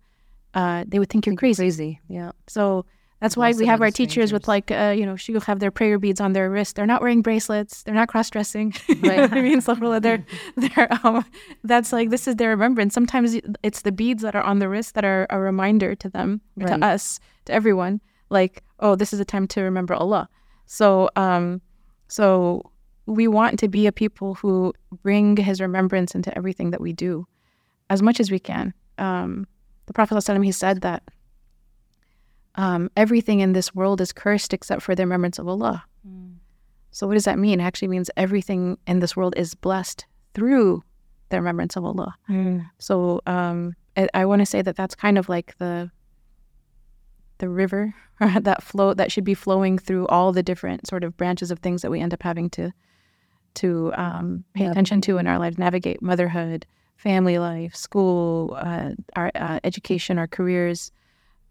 [0.55, 1.63] uh, they would think you're crazy.
[1.63, 2.01] Crazy.
[2.09, 2.33] Yeah.
[2.49, 2.87] So
[3.23, 5.97] that's why we have our teachers with like, uh, you know, shuyukh have their prayer
[5.97, 6.75] beads on their wrist.
[6.75, 7.85] They're not wearing bracelets.
[7.85, 8.75] They're not cross dressing.
[9.01, 9.33] Right.
[9.33, 11.25] I mean, astaghfirullah, they're, they're, um,
[11.63, 12.95] that's like, this is their remembrance.
[12.95, 16.41] Sometimes it's the beads that are on the wrist that are a reminder to them,
[16.57, 16.81] Right.
[16.81, 20.29] to us, to everyone, like, oh, this is a time to remember Allah.
[20.67, 21.61] So, um,
[22.09, 22.73] so
[23.07, 27.29] we want to be a people who bring His remembrance into everything that we do,
[27.89, 28.75] as much as we can.
[28.99, 29.47] Um,
[29.87, 31.05] the Prophet ﷺ, he said that
[32.57, 35.85] um, everything in this world is cursed except for the remembrance of Allah.
[36.91, 37.61] So what does that mean?
[37.61, 40.85] It actually means everything in this world is blessed through
[41.31, 42.15] the remembrance of Allah.
[42.79, 45.91] So um, I, I want to say that that's kind of like the
[47.39, 47.93] the river
[48.41, 51.83] that flow that should be flowing through all the different sort of branches of things
[51.83, 52.73] that we end up having to
[53.55, 56.65] to um, pay attention to in our lives, navigate motherhood,
[56.97, 60.93] family life, school, uh, our uh, education, our careers.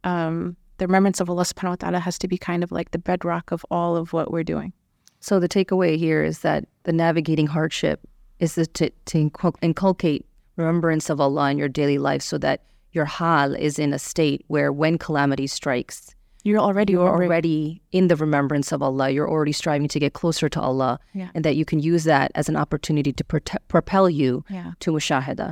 [0.03, 2.97] Um, the remembrance of Allah Subhanahu wa Taala has to be kind of like the
[2.97, 4.73] bedrock of all of what we're doing.
[5.19, 7.99] So the takeaway here is that the navigating hardship
[8.39, 9.29] is the, to, to
[9.61, 10.25] inculcate
[10.55, 12.63] remembrance of Allah in your daily life so that
[12.93, 17.81] your hal is in a state where when calamity strikes, You're already you're already already
[17.91, 19.11] in the remembrance of Allah.
[19.11, 21.29] You're already striving to get closer to Allah, Yeah.
[21.35, 24.71] and that you can use that as an opportunity to prote- propel you Yeah.
[24.79, 25.49] to mushahada.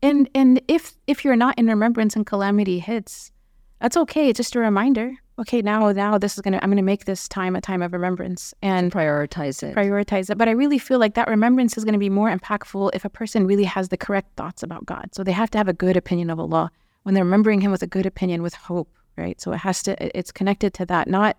[0.00, 3.32] And and if if you're not in remembrance and calamity hits,
[3.80, 4.28] that's okay.
[4.28, 5.12] It's just a reminder.
[5.38, 8.52] Okay, now now this is gonna I'm gonna make this time a time of remembrance
[8.60, 9.74] and Prioritize it.
[9.74, 10.36] prioritize it.
[10.36, 13.46] But I really feel like that remembrance is gonna be more impactful if a person
[13.46, 15.14] really has the correct thoughts about God.
[15.14, 16.70] So they have to have a good opinion of Allah
[17.04, 19.40] when they're remembering Him with a good opinion with hope, right?
[19.40, 21.38] So it has to it's connected to that, not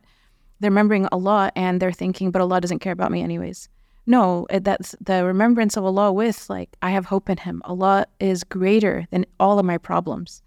[0.59, 3.69] they're remembering Allah and they're thinking, but Allah doesn't care about me anyways.
[4.07, 7.61] No, that's the remembrance of Allah with like I have hope in Him.
[7.65, 10.41] Allah is greater than all of my problems.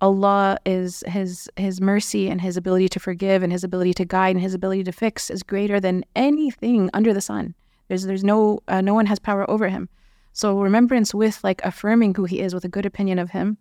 [0.00, 4.36] Allah is His His mercy and His ability to forgive and His ability to guide
[4.36, 7.54] and His ability to fix is greater than anything under the sun.
[7.88, 9.88] There's there's no uh, no one has power over Him.
[10.32, 13.58] So remembrance with like affirming who He is with a good opinion of Him.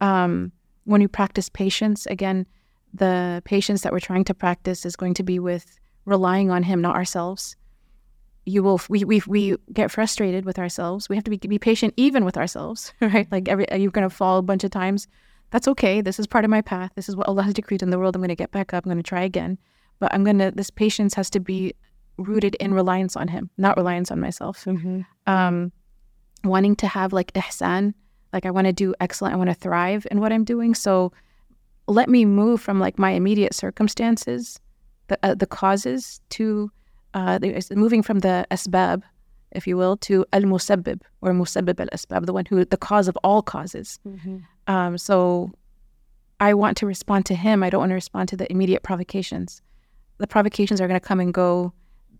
[0.00, 0.52] Um,
[0.84, 2.46] when you practice patience, again,
[2.94, 6.80] the patience that we're trying to practice is going to be with relying on Him,
[6.80, 7.56] not ourselves
[8.46, 11.08] you will we, we we get frustrated with ourselves.
[11.08, 13.30] We have to be, be patient even with ourselves right?
[13.30, 15.06] Like every you're going to fall a bunch of times?
[15.50, 16.00] That's okay.
[16.00, 16.92] This is part of my path.
[16.94, 18.14] This is what allah has decreed in the world.
[18.14, 18.84] I'm going to get back up.
[18.84, 19.58] I'm going to try again.
[19.98, 21.74] But i'm going to this patience has to be
[22.16, 24.66] rooted in reliance on him not reliance on myself.
[25.26, 25.72] Um
[26.42, 27.92] wanting to have like ihsan
[28.32, 29.34] like i want to do excellent.
[29.34, 30.74] I want to thrive in what i'm doing.
[30.74, 31.12] So
[31.86, 34.60] let me move from like my immediate circumstances
[35.08, 36.70] the uh, the causes to
[37.14, 37.38] uh,
[37.72, 39.02] moving from the asbab,
[39.52, 43.08] if you will, to al musabbib or musabbib al asbab, the one who the cause
[43.08, 43.98] of all causes.
[44.66, 45.50] Um, so
[46.38, 47.62] I want to respond to him.
[47.62, 49.60] I don't want to respond to the immediate provocations.
[50.18, 51.72] The provocations are going to come and go.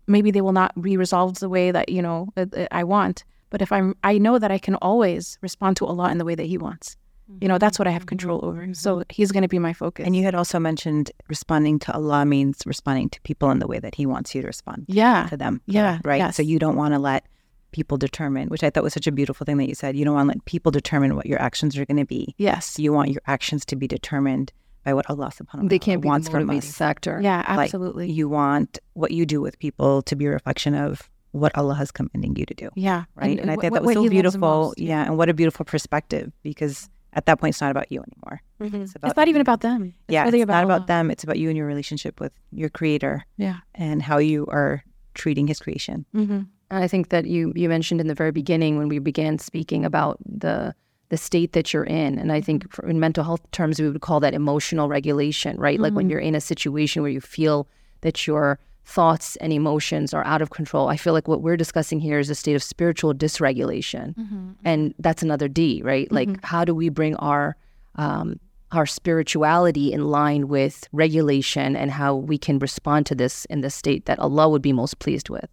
[0.07, 2.29] Maybe they will not be resolved the way that you know
[2.71, 3.23] I want.
[3.49, 6.35] But if I'm, I know that I can always respond to Allah in the way
[6.35, 6.97] that He wants.
[7.41, 8.07] You know, that's what I have mm-hmm.
[8.07, 8.67] control over.
[8.73, 9.01] So mm-hmm.
[9.09, 10.05] He's going to be my focus.
[10.05, 13.79] And you had also mentioned responding to Allah means responding to people in the way
[13.79, 15.61] that He wants you to respond yeah, to them.
[15.65, 16.17] yeah, Right.
[16.17, 16.35] yes.
[16.35, 17.25] So you don't want to let
[17.71, 19.95] people determine, which I thought was such a beautiful thing that you said.
[19.95, 22.35] You don't want to let people determine what your actions are going to be.
[22.37, 24.51] yes, You want your actions to be determined
[24.83, 26.75] by what Allah subhanahu wa They ta'ala can't be wants the from motivating us.
[26.77, 27.19] factor.
[27.23, 28.11] yeah, Like, absolutely.
[28.11, 31.91] You want what you do with people to be a reflection of what Allah has
[31.91, 32.69] commanding you to do.
[32.75, 33.39] yeah, Right.
[33.39, 34.39] And, I wh- think that was so He loves the beautiful.
[34.39, 34.79] most.
[34.79, 35.05] Yeah.
[35.05, 38.41] And what a beautiful perspective because at that point, it's not about you anymore.
[38.61, 38.83] Mm-hmm.
[38.83, 39.93] It's, It's not even about them.
[40.07, 41.11] It's yeah, really it's not about them.
[41.11, 43.57] It's about you and your relationship with your creator Yeah.
[43.75, 44.83] and how you are
[45.13, 46.05] treating his creation.
[46.15, 46.41] Mm-hmm.
[46.71, 49.83] And I think that you you mentioned in the very beginning when we began speaking
[49.83, 50.73] about the
[51.09, 52.45] the state that you're in, and I mm-hmm.
[52.45, 55.77] think for, in mental health terms we would call that emotional regulation, right?
[55.77, 56.11] Like when mm-hmm.
[56.11, 57.67] you're in a situation where you feel
[57.99, 60.87] that your thoughts and emotions are out of control.
[60.87, 64.51] I feel like what we're discussing here is a state of spiritual dysregulation, mm-hmm, mm-hmm.
[64.65, 66.11] and that's another D, right?
[66.11, 66.45] Like mm-hmm.
[66.45, 67.55] how do we bring our
[67.95, 68.39] um,
[68.71, 73.69] our spirituality in line with regulation and how we can respond to this in the
[73.69, 75.49] state that Allah would be most pleased with.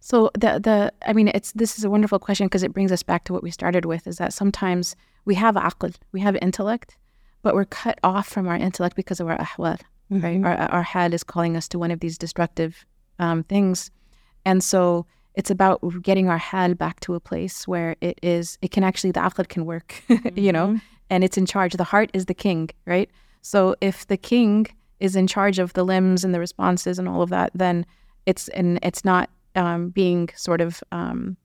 [0.00, 3.02] So the the I mean it's this is a wonderful question because it brings us
[3.02, 6.96] back to what we started with is that sometimes we have aql, we have intellect,
[7.42, 10.44] but we're cut off from our intellect because of our ahwal, right?
[10.44, 12.84] Our, our hal is calling us to one of these destructive
[13.18, 13.90] um, things,
[14.44, 18.70] and so it's about getting our head back to a place where it is it
[18.70, 20.02] can actually the aql can work,
[20.34, 20.78] you know,
[21.10, 21.74] and it's in charge.
[21.74, 23.10] The heart is the king, right?
[23.42, 24.66] So if the king
[25.00, 27.84] is in charge of the limbs and the responses and all of that, then
[28.26, 31.36] it's and it's not um, being sort of um,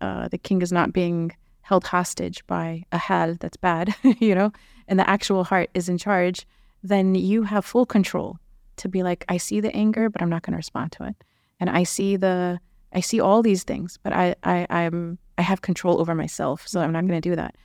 [0.00, 4.52] uh, the king is not being held hostage by a hal that's bad, you know,
[4.88, 6.46] and the actual heart is in charge,
[6.82, 8.38] then you have full control
[8.76, 11.16] to be like, I see the anger, but I'm not going to respond to it,
[11.60, 12.60] and I see the
[12.92, 16.80] I see all these things, but I I I'm I have control over myself, so
[16.80, 17.56] I'm not going to do that.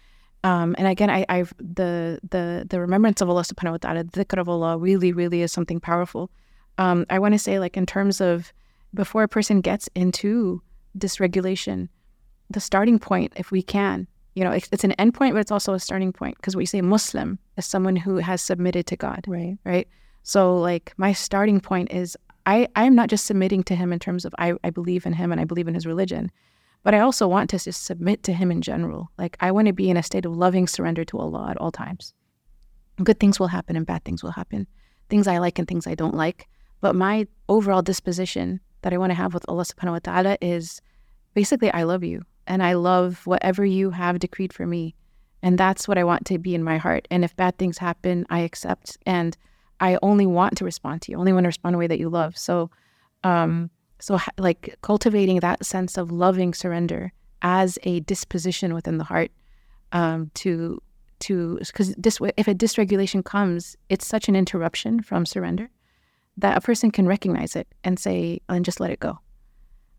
[0.43, 4.24] Um, and again, I, I've the the the remembrance of Allah Subhanahu wa Taala, the
[4.24, 6.30] dhikr of Allah, really, really is something powerful.
[6.78, 8.53] Um, I want to say, like in terms of
[8.93, 10.61] before a person gets into
[10.97, 11.89] dysregulation,
[12.49, 14.07] the starting point, if we can,
[14.38, 16.68] you know, it's, it's an end point, but it's also a starting point because we
[16.68, 19.58] say Muslim is someone who has submitted to God, Right.
[19.66, 19.88] right?
[20.22, 22.16] So, like, my starting point is
[22.46, 25.32] I I'm not just submitting to Him in terms of I I believe in Him
[25.32, 26.30] and I believe in His religion,
[26.84, 29.10] but I also want to just submit to Him in general.
[29.18, 31.72] Like, I want to be in a state of loving surrender to Allah at all
[31.72, 32.14] times.
[33.04, 34.68] Good things will happen and bad things will happen,
[35.10, 36.48] things I like and things I don't like.
[36.80, 40.80] But my overall disposition that I want to have with Allah Subhanahu wa Taala is
[41.34, 44.95] basically I love you and I love whatever you have decreed for me.
[45.43, 47.08] And that's what I want to be in my heart.
[47.12, 48.98] And if bad things happen, I accept.
[49.06, 49.38] And
[49.80, 51.18] I only want to respond to you.
[51.18, 52.38] Only want to respond in a way that you love.
[52.38, 52.72] So,
[53.24, 53.70] um,
[54.00, 59.32] so ha- like cultivating that sense of loving surrender as a disposition within the heart,
[59.91, 60.82] um, to
[61.20, 65.70] to because dis- if a dysregulation comes, it's such an interruption from surrender
[66.38, 69.20] that a person can recognize it and say and just let it go.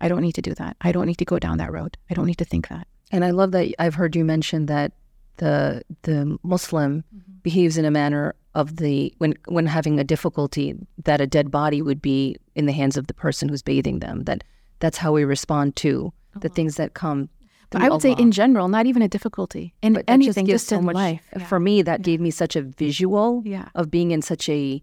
[0.00, 0.76] I don't need to do that.
[0.80, 1.96] I don't need to go down that road.
[2.10, 2.86] I don't need to think that.
[3.10, 4.92] And I love that I've heard you mention that
[5.36, 7.32] the the Muslim mm-hmm.
[7.42, 10.74] behaves in a manner of the when when having a difficulty
[11.04, 14.24] that a dead body would be in the hands of the person who's bathing them.
[14.24, 14.44] That
[14.80, 16.54] that's how we respond to the uh-huh.
[16.54, 17.28] things that come.
[17.70, 20.78] But I would say in general, not even a difficulty in But anything, just, so
[20.78, 21.20] in much- life.
[21.48, 23.68] For me, that gave me such a visual Yeah.
[23.74, 24.82] of being in such a,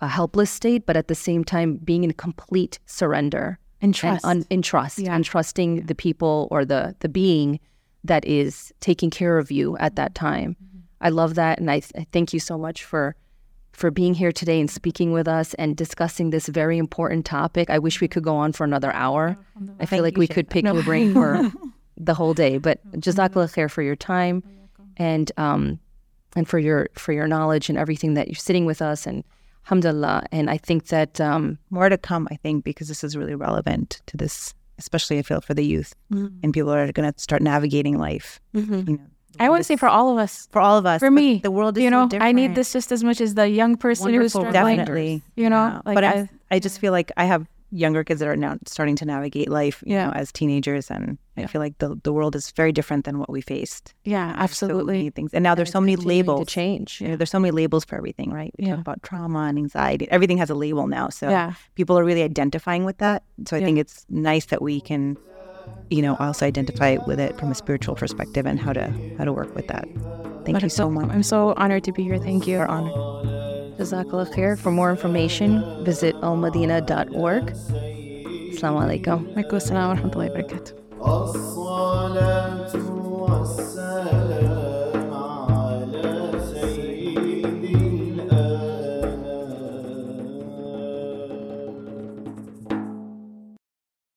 [0.00, 4.24] a helpless state, but at the same time being in complete surrender And trust.
[4.24, 5.14] un- in trust Yeah.
[5.14, 7.60] and trusting the people or the the being
[8.04, 10.56] that is taking care of you at that time.
[11.00, 13.14] I love that, and I, I thank you so much for
[13.72, 17.70] for being here today and speaking with us and discussing this very important topic.
[17.70, 19.38] I wish we could go on for another hour.
[19.78, 21.50] I feel like we could pick your brain for
[21.96, 22.58] the whole day.
[22.58, 24.42] But jazakallah khair for your time
[24.98, 25.78] and um
[26.36, 29.24] and for your for your knowledge and everything that you're sitting with us and
[29.64, 30.24] alhamdulillah.
[30.32, 34.02] And I think that um More to come, I think, because this is really relevant
[34.06, 37.98] to this, especially I feel for the youth and people are going to start navigating
[37.98, 38.40] life.
[38.54, 38.98] You know,
[39.38, 40.48] I want to say for all of us.
[40.50, 42.72] for all of us, For me, the world is you so know, I need this
[42.72, 44.76] just as much as the young person who's Wonderful struggling.
[44.78, 45.22] definitely.
[45.36, 45.80] You know, Yeah.
[45.86, 48.56] like but I, I, I just feel like I have younger kids that are now
[48.66, 52.34] starting to navigate life, you know, as teenagers, and I feel like the the world
[52.36, 53.94] is very different than what we faced.
[54.04, 55.10] yeah, There's so absolutely.
[55.10, 56.48] things, and now there's so many continuing to labels.
[56.48, 57.00] change.
[57.00, 58.52] You know, there's so many labels for everything, right?
[58.58, 58.72] We Yeah.
[58.76, 60.06] talk about trauma and anxiety.
[60.10, 61.08] Everything has a label now.
[61.08, 61.52] So Yeah.
[61.76, 63.22] people are really identifying with that.
[63.46, 65.16] So I think it's nice that we can,
[65.90, 69.32] you know, also identify with it from a spiritual perspective and how to how to
[69.32, 69.88] work with that.
[70.44, 71.08] Thank But you I'm so much.
[71.10, 72.18] I'm so honored to be here.
[72.18, 72.58] Thank you.
[72.58, 73.49] We're honored.
[73.80, 74.58] Jazakallah khair.
[74.58, 77.44] For more information, visit almadina.org.
[78.52, 79.24] Assalamu alaikum.
[79.24, 80.76] Wa alaikum assalam wa rahmatullahi wa barakatuh.